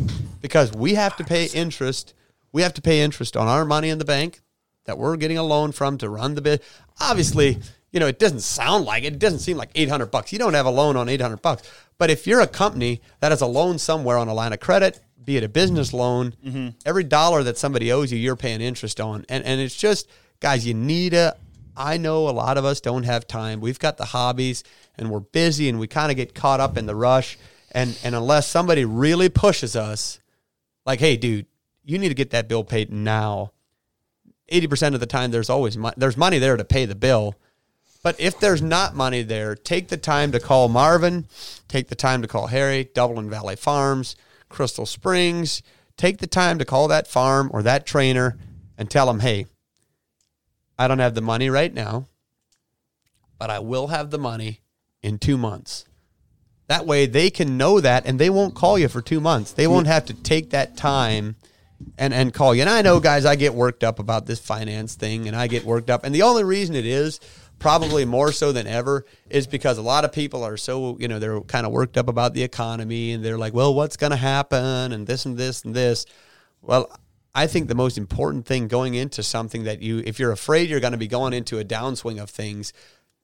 Because 0.40 0.72
we 0.72 0.94
have 0.94 1.16
to 1.16 1.24
pay 1.24 1.46
interest. 1.46 2.14
We 2.52 2.62
have 2.62 2.74
to 2.74 2.82
pay 2.82 3.00
interest 3.00 3.36
on 3.36 3.46
our 3.46 3.64
money 3.64 3.90
in 3.90 3.98
the 3.98 4.04
bank 4.04 4.40
that 4.84 4.98
we're 4.98 5.16
getting 5.16 5.38
a 5.38 5.42
loan 5.42 5.70
from 5.70 5.98
to 5.98 6.08
run 6.08 6.34
the 6.34 6.40
bit. 6.40 6.62
Obviously, 7.00 7.58
you 7.92 8.00
know, 8.00 8.06
it 8.06 8.18
doesn't 8.18 8.40
sound 8.40 8.84
like 8.84 9.04
it. 9.04 9.14
It 9.14 9.18
doesn't 9.18 9.40
seem 9.40 9.56
like 9.56 9.70
800 9.74 10.06
bucks. 10.06 10.32
You 10.32 10.38
don't 10.38 10.54
have 10.54 10.66
a 10.66 10.70
loan 10.70 10.96
on 10.96 11.08
800 11.08 11.42
bucks. 11.42 11.70
But 11.98 12.10
if 12.10 12.26
you're 12.26 12.40
a 12.40 12.46
company 12.46 13.02
that 13.20 13.30
has 13.30 13.40
a 13.40 13.46
loan 13.46 13.78
somewhere 13.78 14.18
on 14.18 14.28
a 14.28 14.34
line 14.34 14.52
of 14.52 14.60
credit, 14.60 15.00
be 15.22 15.36
it 15.36 15.44
a 15.44 15.48
business 15.48 15.92
loan, 15.92 16.34
mm-hmm. 16.44 16.68
every 16.86 17.04
dollar 17.04 17.42
that 17.42 17.58
somebody 17.58 17.92
owes 17.92 18.10
you, 18.10 18.18
you're 18.18 18.36
paying 18.36 18.60
interest 18.60 19.00
on. 19.00 19.26
And 19.28 19.44
and 19.44 19.60
it's 19.60 19.76
just, 19.76 20.08
guys, 20.40 20.66
you 20.66 20.74
need 20.74 21.12
a 21.12 21.36
I 21.78 21.96
know 21.96 22.28
a 22.28 22.30
lot 22.30 22.58
of 22.58 22.64
us 22.64 22.80
don't 22.80 23.04
have 23.04 23.26
time. 23.26 23.60
We've 23.60 23.78
got 23.78 23.96
the 23.96 24.06
hobbies 24.06 24.64
and 24.98 25.10
we're 25.10 25.20
busy 25.20 25.68
and 25.68 25.78
we 25.78 25.86
kind 25.86 26.10
of 26.10 26.16
get 26.16 26.34
caught 26.34 26.60
up 26.60 26.76
in 26.76 26.86
the 26.86 26.96
rush. 26.96 27.38
And 27.70 27.98
and 28.02 28.14
unless 28.14 28.48
somebody 28.48 28.84
really 28.84 29.28
pushes 29.28 29.76
us, 29.76 30.18
like, 30.84 30.98
hey, 31.00 31.16
dude, 31.16 31.46
you 31.84 31.98
need 31.98 32.08
to 32.08 32.14
get 32.14 32.30
that 32.30 32.48
bill 32.48 32.64
paid 32.64 32.92
now. 32.92 33.52
80% 34.50 34.94
of 34.94 35.00
the 35.00 35.06
time 35.06 35.30
there's 35.30 35.50
always 35.50 35.76
mo- 35.76 35.92
there's 35.96 36.16
money 36.16 36.38
there 36.38 36.56
to 36.56 36.64
pay 36.64 36.84
the 36.84 36.94
bill. 36.94 37.36
But 38.02 38.18
if 38.18 38.40
there's 38.40 38.62
not 38.62 38.94
money 38.94 39.22
there, 39.22 39.54
take 39.54 39.88
the 39.88 39.96
time 39.96 40.32
to 40.32 40.40
call 40.40 40.68
Marvin, 40.68 41.26
take 41.68 41.88
the 41.88 41.94
time 41.94 42.22
to 42.22 42.28
call 42.28 42.46
Harry, 42.46 42.88
Dublin 42.94 43.28
Valley 43.28 43.56
Farms, 43.56 44.16
Crystal 44.48 44.86
Springs. 44.86 45.62
Take 45.96 46.18
the 46.18 46.26
time 46.26 46.58
to 46.58 46.64
call 46.64 46.88
that 46.88 47.08
farm 47.08 47.50
or 47.52 47.62
that 47.62 47.84
trainer 47.84 48.38
and 48.78 48.88
tell 48.88 49.06
them, 49.06 49.20
hey, 49.20 49.46
I 50.78 50.88
don't 50.88 51.00
have 51.00 51.14
the 51.14 51.20
money 51.20 51.50
right 51.50 51.72
now, 51.72 52.08
but 53.38 53.50
I 53.50 53.58
will 53.58 53.88
have 53.88 54.10
the 54.10 54.18
money 54.18 54.60
in 55.02 55.18
two 55.18 55.36
months. 55.36 55.84
That 56.68 56.86
way 56.86 57.06
they 57.06 57.30
can 57.30 57.56
know 57.56 57.80
that 57.80 58.06
and 58.06 58.18
they 58.18 58.30
won't 58.30 58.54
call 58.54 58.78
you 58.78 58.88
for 58.88 59.00
two 59.00 59.20
months. 59.20 59.52
They 59.52 59.66
won't 59.66 59.86
have 59.86 60.04
to 60.06 60.14
take 60.14 60.50
that 60.50 60.76
time 60.76 61.36
and, 61.96 62.12
and 62.12 62.34
call 62.34 62.54
you. 62.54 62.60
And 62.60 62.70
I 62.70 62.82
know, 62.82 63.00
guys, 63.00 63.24
I 63.24 63.36
get 63.36 63.54
worked 63.54 63.82
up 63.82 63.98
about 63.98 64.26
this 64.26 64.38
finance 64.38 64.94
thing 64.94 65.26
and 65.26 65.36
I 65.36 65.46
get 65.46 65.64
worked 65.64 65.88
up. 65.88 66.04
And 66.04 66.14
the 66.14 66.22
only 66.22 66.44
reason 66.44 66.74
it 66.74 66.84
is 66.84 67.20
probably 67.58 68.04
more 68.04 68.32
so 68.32 68.52
than 68.52 68.66
ever 68.66 69.04
is 69.30 69.46
because 69.46 69.78
a 69.78 69.82
lot 69.82 70.04
of 70.04 70.12
people 70.12 70.44
are 70.44 70.56
so 70.56 70.96
you 71.00 71.08
know 71.08 71.18
they're 71.18 71.40
kind 71.42 71.66
of 71.66 71.72
worked 71.72 71.96
up 71.96 72.08
about 72.08 72.34
the 72.34 72.42
economy 72.42 73.12
and 73.12 73.24
they're 73.24 73.38
like 73.38 73.52
well 73.52 73.74
what's 73.74 73.96
going 73.96 74.10
to 74.10 74.16
happen 74.16 74.92
and 74.92 75.06
this 75.06 75.26
and 75.26 75.36
this 75.36 75.64
and 75.64 75.74
this 75.74 76.06
well 76.62 76.88
i 77.38 77.46
think 77.46 77.68
the 77.68 77.74
most 77.74 77.96
important 77.98 78.46
thing 78.46 78.68
going 78.68 78.94
into 78.94 79.22
something 79.22 79.64
that 79.64 79.82
you 79.82 80.02
if 80.04 80.18
you're 80.18 80.32
afraid 80.32 80.68
you're 80.68 80.80
going 80.80 80.92
to 80.92 80.98
be 80.98 81.08
going 81.08 81.32
into 81.32 81.58
a 81.58 81.64
downswing 81.64 82.22
of 82.22 82.30
things 82.30 82.72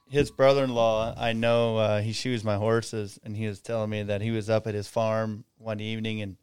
his 0.09 0.33
brother-in-law, 0.33 1.15
I 1.17 1.35
know 1.35 1.77
uh, 1.77 2.01
he 2.01 2.13
shoes 2.13 2.43
my 2.43 2.57
horses, 2.57 3.17
and 3.23 3.37
he 3.37 3.47
was 3.47 3.61
telling 3.61 3.91
me 3.91 4.03
that 4.03 4.23
he 4.23 4.33
was 4.33 4.51
up 4.51 4.67
at 4.67 4.75
his 4.75 4.89
farm 4.89 5.45
one 5.59 5.79
evening, 5.79 6.21
and 6.21 6.37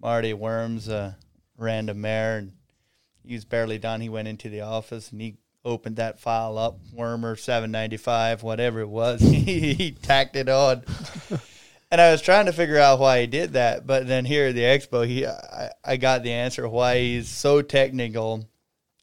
Marty 0.00 0.32
Worms, 0.32 0.88
a 0.88 1.16
random 1.56 2.00
mare, 2.00 2.38
and 2.38 2.52
he 3.24 3.34
was 3.34 3.44
barely 3.44 3.78
done. 3.78 4.00
He 4.00 4.08
went 4.08 4.28
into 4.28 4.48
the 4.48 4.62
office 4.62 5.12
and 5.12 5.20
he 5.20 5.36
opened 5.64 5.96
that 5.96 6.18
file 6.18 6.56
up, 6.56 6.78
Wormer 6.94 7.38
seven 7.38 7.70
ninety 7.70 7.96
five, 7.96 8.42
whatever 8.42 8.80
it 8.80 8.88
was. 8.88 9.20
he, 9.20 9.74
he 9.74 9.90
tacked 9.92 10.36
it 10.36 10.48
on, 10.48 10.84
and 11.90 12.00
I 12.00 12.10
was 12.10 12.22
trying 12.22 12.46
to 12.46 12.52
figure 12.52 12.78
out 12.78 12.98
why 12.98 13.20
he 13.20 13.26
did 13.26 13.52
that. 13.52 13.86
But 13.86 14.06
then 14.06 14.24
here 14.24 14.48
at 14.48 14.54
the 14.54 14.62
expo, 14.62 15.06
he 15.06 15.26
I, 15.26 15.70
I 15.84 15.96
got 15.96 16.22
the 16.22 16.32
answer 16.32 16.68
why 16.68 16.98
he's 16.98 17.28
so 17.28 17.62
technical 17.62 18.48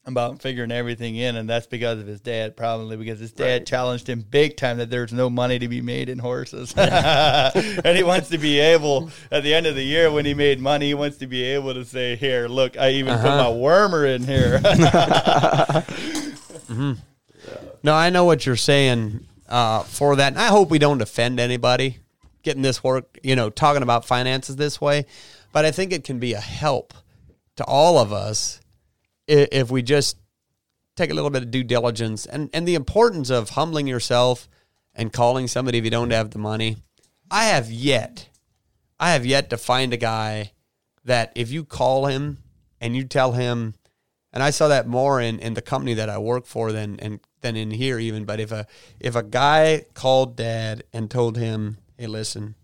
about 0.08 0.42
figuring 0.42 0.72
everything 0.72 1.16
in, 1.16 1.36
and 1.36 1.50
that's 1.50 1.68
because 1.68 2.00
of 2.00 2.08
his 2.08 2.22
dad, 2.22 2.56
probably 2.56 2.98
because 2.98 3.20
his 3.20 3.32
dad 3.32 3.68
challenged 3.68 4.08
him 4.08 4.22
big 4.22 4.58
time 4.58 4.78
that 4.78 4.90
there's 4.90 5.14
no 5.14 5.30
money 5.30 5.60
to 5.60 5.68
be 5.68 5.82
made 5.82 6.10
in 6.10 6.18
horses, 6.18 6.74
and 6.78 7.98
he 7.98 8.04
wants 8.04 8.30
to 8.30 8.38
be 8.38 8.60
able 8.60 9.12
at 9.32 9.44
the 9.44 9.54
end 9.54 9.68
of 9.68 9.76
the 9.76 9.84
year 9.84 10.12
when 10.12 10.26
he 10.26 10.34
made 10.34 10.60
money, 10.60 10.88
he 10.88 10.94
wants 10.94 11.18
to 11.18 11.28
be 11.28 11.44
able 11.44 11.74
to 11.74 11.86
say, 11.86 12.16
"Here, 12.16 12.48
look, 12.48 12.78
I 12.78 12.92
even 12.92 13.16
put 13.16 13.26
my 13.26 13.52
wormer 13.52 14.16
in 14.16 14.24
here." 14.24 14.62
No, 17.84 17.94
I 17.94 18.10
know 18.10 18.26
what 18.26 18.46
you're 18.46 18.56
saying 18.56 19.26
uh, 19.48 19.84
for 19.84 20.16
that. 20.18 20.34
And 20.34 20.42
I 20.42 20.48
hope 20.48 20.70
we 20.70 20.80
don't 20.80 21.02
offend 21.02 21.40
anybody 21.40 22.00
getting 22.44 22.62
this 22.62 22.84
work, 22.84 23.18
you 23.24 23.36
know, 23.36 23.50
talking 23.50 23.84
about 23.84 24.06
finances 24.06 24.56
this 24.56 24.82
way. 24.82 25.06
But 25.52 25.66
I 25.66 25.72
think 25.72 25.94
it 25.94 26.04
can 26.04 26.20
be 26.20 26.34
a 26.34 26.40
help 26.40 26.94
to 27.56 27.64
all 27.64 27.98
of 27.98 28.12
us 28.12 28.60
if 29.28 29.70
we 29.70 29.82
just 29.82 30.18
take 30.96 31.12
a 31.12 31.14
little 31.14 31.30
bit 31.30 31.44
of 31.44 31.52
due 31.52 31.64
diligence 31.64 32.26
and, 32.26 32.50
and 32.54 32.68
the 32.68 32.76
importance 32.76 33.30
of 33.30 33.52
humbling 33.52 33.88
yourself 33.88 34.50
and 34.96 35.14
calling 35.14 35.48
somebody 35.48 35.78
if 35.78 35.86
you 35.86 35.92
don't 35.92 36.12
have 36.12 36.32
the 36.32 36.40
money. 36.40 36.78
I 37.30 37.46
have 37.46 37.70
yet, 37.72 38.30
I 39.00 39.12
have 39.12 39.26
yet 39.26 39.50
to 39.52 39.58
find 39.58 39.94
a 39.94 39.98
guy 39.98 40.54
that 41.06 41.32
if 41.36 41.52
you 41.52 41.64
call 41.64 42.08
him 42.08 42.40
and 42.82 42.96
you 42.96 43.04
tell 43.04 43.34
him, 43.34 43.76
and 44.34 44.44
I 44.44 44.50
saw 44.50 44.68
that 44.68 44.88
more 44.88 45.22
in, 45.22 45.40
in 45.40 45.54
the 45.54 45.62
company 45.62 45.94
that 45.96 46.10
I 46.10 46.18
work 46.18 46.46
for 46.46 46.72
than 46.72 47.00
and 47.00 47.20
than 47.42 47.56
in 47.56 47.72
here 47.72 47.98
even. 48.00 48.26
But 48.26 48.40
if 48.40 48.52
a 48.52 48.68
if 49.00 49.16
a 49.16 49.24
guy 49.24 49.86
called 49.94 50.36
dad 50.36 50.84
and 50.94 51.10
told 51.10 51.38
him, 51.38 51.78
"Hey, 51.98 52.08
listen, 52.08 52.56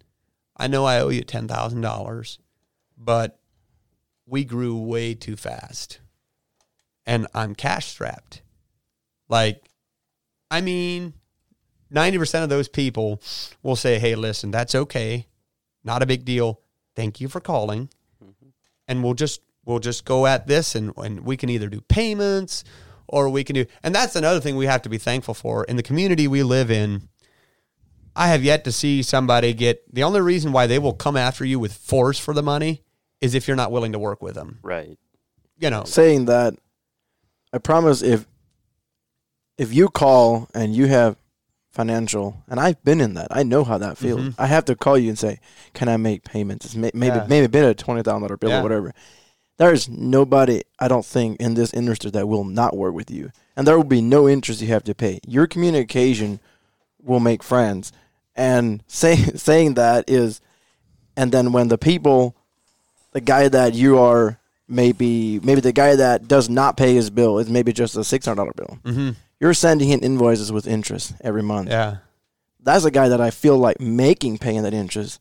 I 0.58 0.68
know 0.68 0.86
I 0.86 1.00
owe 1.00 1.10
you 1.10 1.24
ten 1.24 1.48
thousand 1.48 1.82
dollars, 1.82 2.38
but 2.98 3.40
we 4.26 4.44
grew 4.44 4.78
way 4.78 5.14
too 5.14 5.36
fast, 5.36 6.00
and 7.06 7.28
I'm 7.34 7.56
cash 7.56 7.88
strapped," 7.88 8.42
like, 9.30 9.70
I 10.52 10.62
mean, 10.62 11.14
ninety 11.90 12.18
percent 12.18 12.44
of 12.44 12.50
those 12.50 12.68
people 12.68 13.22
will 13.62 13.76
say, 13.76 14.00
"Hey, 14.00 14.16
listen, 14.16 14.52
that's 14.52 14.76
okay, 14.76 15.28
not 15.84 16.02
a 16.04 16.06
big 16.06 16.26
deal. 16.26 16.62
Thank 16.96 17.20
you 17.22 17.28
for 17.28 17.40
calling." 17.40 17.90
Mm-hmm. 18.24 18.50
and 18.88 19.04
we'll 19.04 19.14
just 19.16 19.42
we'll 19.66 19.80
just 19.80 20.06
go 20.06 20.26
at 20.28 20.48
this 20.48 20.76
and, 20.76 20.94
and 20.98 21.22
we 21.22 21.38
can 21.38 21.50
either 21.50 21.68
do 21.68 21.82
payments 21.82 22.64
or 23.08 23.30
we 23.30 23.44
can 23.44 23.54
do 23.56 23.66
and 23.82 23.94
that's 23.96 24.16
another 24.16 24.40
thing 24.40 24.56
we 24.56 24.66
have 24.66 24.82
to 24.82 24.90
be 24.90 24.98
thankful 24.98 25.34
for 25.34 25.64
in 25.66 25.76
the 25.76 25.84
community 25.84 26.28
we 26.28 26.42
live 26.44 26.70
in 26.72 27.08
i 28.16 28.28
have 28.28 28.44
yet 28.44 28.64
to 28.64 28.72
see 28.72 29.02
somebody 29.02 29.54
get 29.54 29.84
the 29.94 30.04
only 30.04 30.22
reason 30.22 30.52
why 30.52 30.68
they 30.68 30.80
will 30.80 30.94
come 30.94 31.16
after 31.18 31.44
you 31.46 31.60
with 31.60 31.74
force 31.74 32.18
for 32.20 32.34
the 32.34 32.44
money 32.44 32.82
is 33.22 33.34
if 33.36 33.48
you're 33.48 33.58
not 33.58 33.72
willing 33.72 33.92
to 33.94 34.00
work 34.00 34.22
with 34.22 34.36
them 34.36 34.60
Right. 34.62 34.98
you 35.58 35.70
know 35.70 35.84
saying 35.86 36.26
that, 36.26 36.56
I 37.54 37.60
promise 37.60 38.02
if 38.02 38.26
if 39.58 39.72
you 39.74 39.88
call 39.88 40.50
and 40.56 40.76
you 40.76 40.88
have 40.88 41.16
financial, 41.72 42.44
and 42.48 42.60
I've 42.60 42.84
been 42.84 43.00
in 43.02 43.14
that, 43.16 43.28
I 43.32 43.44
know 43.44 43.64
how 43.64 43.78
that 43.78 43.98
feels. 43.98 44.22
Mhm. 44.22 44.36
I 44.38 44.48
have 44.48 44.66
to 44.66 44.76
call 44.76 44.98
you 44.98 45.10
and 45.10 45.18
say, 45.18 45.40
"Can 45.74 45.88
I 45.88 45.98
make 45.98 46.24
payments?" 46.24 46.66
It's 46.66 46.76
may, 46.76 46.92
maybe 46.94 47.16
Yeah. 47.18 47.26
maybe 47.30 47.48
been 47.48 47.66
a 47.66 47.74
twenty 47.74 48.02
thousand 48.02 48.22
dollar 48.24 48.38
bill 48.38 48.50
Yeah. 48.50 48.60
or 48.60 48.64
whatever. 48.64 48.94
There's 49.58 49.88
nobody 49.88 50.64
I 50.80 50.88
don't 50.88 51.06
think 51.06 51.40
in 51.40 51.54
this 51.54 51.74
industry 51.74 52.10
that 52.12 52.28
will 52.28 52.44
not 52.44 52.76
work 52.76 52.94
with 52.96 53.12
you, 53.12 53.32
and 53.56 53.68
there 53.68 53.78
will 53.78 53.84
be 53.84 54.02
no 54.02 54.28
interest 54.28 54.62
you 54.62 54.68
have 54.70 54.84
to 54.86 54.96
pay. 54.96 55.20
Your 55.28 55.46
communication 55.48 56.40
will 57.02 57.20
make 57.20 57.44
friends, 57.44 57.92
and 58.36 58.82
say, 58.88 59.16
saying 59.36 59.76
that 59.76 60.10
is, 60.10 60.42
and 61.16 61.32
then 61.32 61.52
when 61.52 61.68
the 61.68 61.78
people, 61.78 62.36
the 63.12 63.22
guy 63.22 63.48
that 63.48 63.76
you 63.76 64.00
are 64.00 64.40
maybe 64.74 65.40
maybe 65.42 65.62
the 65.62 65.72
guy 65.72 65.96
that 65.96 66.28
does 66.28 66.50
not 66.50 66.76
pay 66.78 66.94
his 66.94 67.10
bill 67.10 67.38
is 67.40 67.50
maybe 67.50 67.72
just 67.74 67.96
a 67.96 68.04
six 68.04 68.26
hundred 68.26 68.38
dollar 68.38 68.54
bill. 68.56 68.80
mm-hmm. 68.84 69.10
You're 69.40 69.54
sending 69.54 69.90
him 69.90 70.00
invoices 70.04 70.52
with 70.52 70.68
interest 70.68 71.14
every 71.22 71.44
month. 71.44 71.70
yeah 71.70 71.98
That's 72.62 72.86
a 72.86 72.92
guy 72.92 73.10
that 73.10 73.20
I 73.22 73.30
feel 73.30 73.58
like 73.58 73.80
making 73.80 74.38
paying 74.40 74.64
that 74.64 74.74
interest. 74.74 75.20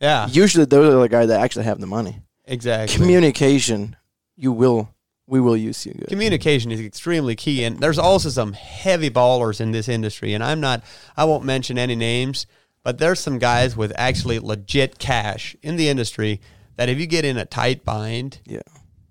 yeah 0.00 0.28
Usually 0.28 0.64
those 0.64 0.92
are 0.94 0.98
the 1.00 1.08
guys 1.08 1.28
that 1.28 1.40
actually 1.40 1.64
have 1.64 1.80
the 1.80 1.86
money. 1.86 2.20
exactly 2.44 2.96
Communication, 2.96 3.96
you 4.36 4.52
will 4.52 4.94
we 5.26 5.40
will 5.40 5.56
use 5.56 5.84
you 5.84 5.92
good. 5.92 6.08
communication 6.08 6.70
is 6.72 6.80
extremely 6.80 7.36
key 7.36 7.62
and 7.64 7.80
there's 7.80 7.98
also 7.98 8.30
some 8.30 8.54
heavy 8.54 9.10
ballers 9.10 9.60
in 9.60 9.72
this 9.72 9.86
industry 9.86 10.32
and 10.32 10.42
i'm 10.42 10.58
not 10.58 10.82
i 11.18 11.24
won't 11.24 11.44
mention 11.44 11.76
any 11.76 11.94
names 11.94 12.46
but 12.82 12.96
there's 12.96 13.20
some 13.20 13.38
guys 13.38 13.76
with 13.76 13.92
actually 13.96 14.38
legit 14.38 14.98
cash 14.98 15.54
in 15.62 15.76
the 15.76 15.90
industry 15.90 16.40
that 16.78 16.88
if 16.88 16.98
you 16.98 17.06
get 17.06 17.24
in 17.26 17.36
a 17.36 17.44
tight 17.44 17.84
bind 17.84 18.40
Yeah. 18.46 18.62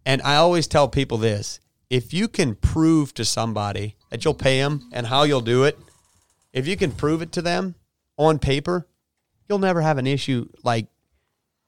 and 0.06 0.22
i 0.24 0.36
always 0.36 0.66
tell 0.68 0.88
people 0.88 1.18
this 1.20 1.60
if 1.90 2.14
you 2.14 2.28
can 2.28 2.56
prove 2.56 3.14
to 3.14 3.24
somebody 3.24 3.96
that 4.10 4.26
you'll 4.26 4.34
pay 4.34 4.60
them 4.60 4.90
and 4.92 5.08
how 5.08 5.24
you'll 5.24 5.42
do 5.42 5.64
it 5.64 5.78
if 6.54 6.66
you 6.68 6.76
can 6.76 6.92
prove 6.92 7.22
it 7.22 7.32
to 7.34 7.42
them 7.42 7.76
on 8.18 8.40
paper 8.40 8.88
you'll 9.48 9.60
never 9.60 9.82
have 9.82 9.98
an 10.00 10.08
issue 10.08 10.50
like 10.64 10.88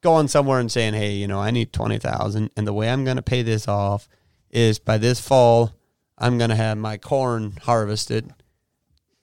going 0.01 0.29
somewhere 0.29 0.59
and 0.61 0.71
saying, 0.71 0.93
"Hey, 0.93 1.11
you 1.11 1.27
know, 1.27 1.39
I 1.41 1.51
need 1.51 1.73
twenty 1.73 1.97
thousand, 1.99 2.51
and 2.55 2.65
the 2.65 2.71
way 2.71 2.89
I'm 2.89 3.03
going 3.03 3.17
to 3.17 3.21
pay 3.21 3.41
this 3.41 3.67
off 3.67 4.07
is 4.49 4.79
by 4.79 4.97
this 4.97 5.19
fall, 5.19 5.73
I'm 6.17 6.37
going 6.37 6.51
to 6.51 6.55
have 6.55 6.77
my 6.77 6.95
corn 6.97 7.57
harvested." 7.63 8.33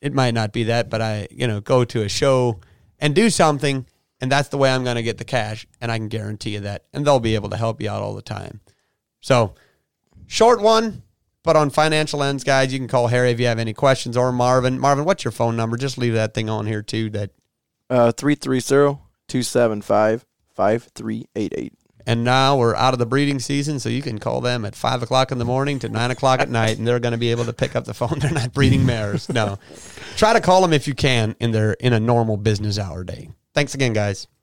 It 0.03 0.12
might 0.12 0.35
not 0.35 0.53
be 0.53 0.65
that, 0.65 0.91
but 0.91 1.01
I, 1.01 1.29
you 1.31 1.47
know, 1.47 1.61
go 1.62 1.85
to 1.87 2.03
a 2.03 2.11
show 2.11 2.61
and 2.99 3.15
do 3.15 3.31
something, 3.31 3.87
and 4.21 4.31
that's 4.33 4.49
the 4.49 4.59
way 4.59 4.71
I'm 4.71 4.85
going 4.85 4.97
to 4.97 5.03
get 5.03 5.19
the 5.19 5.25
cash, 5.25 5.67
and 5.81 5.91
I 5.93 5.99
can 5.99 6.09
guarantee 6.09 6.51
you 6.51 6.61
that, 6.61 6.85
and 6.93 7.07
they'll 7.07 7.21
be 7.21 7.35
able 7.35 7.51
to 7.51 7.57
help 7.57 7.81
you 7.83 7.91
out 7.91 8.03
all 8.03 8.15
the 8.15 8.23
time. 8.23 8.61
So, 9.21 9.55
short 10.27 10.61
one, 10.61 11.03
But 11.43 11.55
on 11.55 11.71
financial 11.71 12.23
ends, 12.25 12.43
guys, 12.43 12.73
you 12.73 12.79
can 12.81 12.89
call 12.89 13.07
Harry 13.07 13.31
if 13.31 13.39
you 13.39 13.47
have 13.47 13.59
any 13.61 13.73
questions 13.73 14.17
or 14.17 14.33
Marvin. 14.33 14.81
Marvin, 14.81 15.05
what's 15.05 15.23
your 15.25 15.31
phone 15.33 15.55
number? 15.57 15.77
Just 15.77 15.97
leave 15.97 16.15
that 16.15 16.35
thing 16.35 16.51
on 16.51 16.67
here 16.67 16.83
too. 16.83 17.09
That 17.11 17.31
Uh, 17.89 18.11
330-275-5388. 20.57 21.73
and 22.07 22.25
now 22.25 22.57
we're 22.57 22.75
out 22.77 22.93
of 22.93 22.99
the 22.99 23.07
breeding 23.07 23.39
season, 23.39 23.79
so 23.81 23.89
you 23.89 24.03
can 24.03 24.19
call 24.19 24.41
them 24.41 24.65
at 24.65 24.75
five 24.75 25.03
o'clock 25.03 25.31
in 25.33 25.39
the 25.39 25.45
morning 25.45 25.79
to 25.81 25.89
nine 25.89 26.11
o'clock 26.11 26.41
at 26.41 26.49
night, 26.51 26.79
and 26.79 26.87
they're 26.87 27.01
going 27.01 27.13
to 27.13 27.19
be 27.19 27.31
able 27.31 27.45
to 27.45 27.53
pick 27.53 27.75
up 27.77 27.85
the 27.85 27.95
phone. 27.95 28.19
They're 28.21 28.31
not 28.31 28.53
breeding 28.53 28.85
mares. 28.87 29.29
No, 29.29 29.59
try 30.17 30.33
to 30.33 30.41
call 30.41 30.63
them 30.63 30.73
if 30.73 30.87
you 30.89 30.95
can 30.95 31.35
in 31.41 31.51
their 31.53 31.73
in 31.75 31.93
a 31.93 32.01
normal 32.01 32.37
business 32.37 32.79
hour 32.79 33.05
day. 33.05 33.31
Thanks 33.57 33.75
again, 33.75 33.95
guys. 33.95 34.27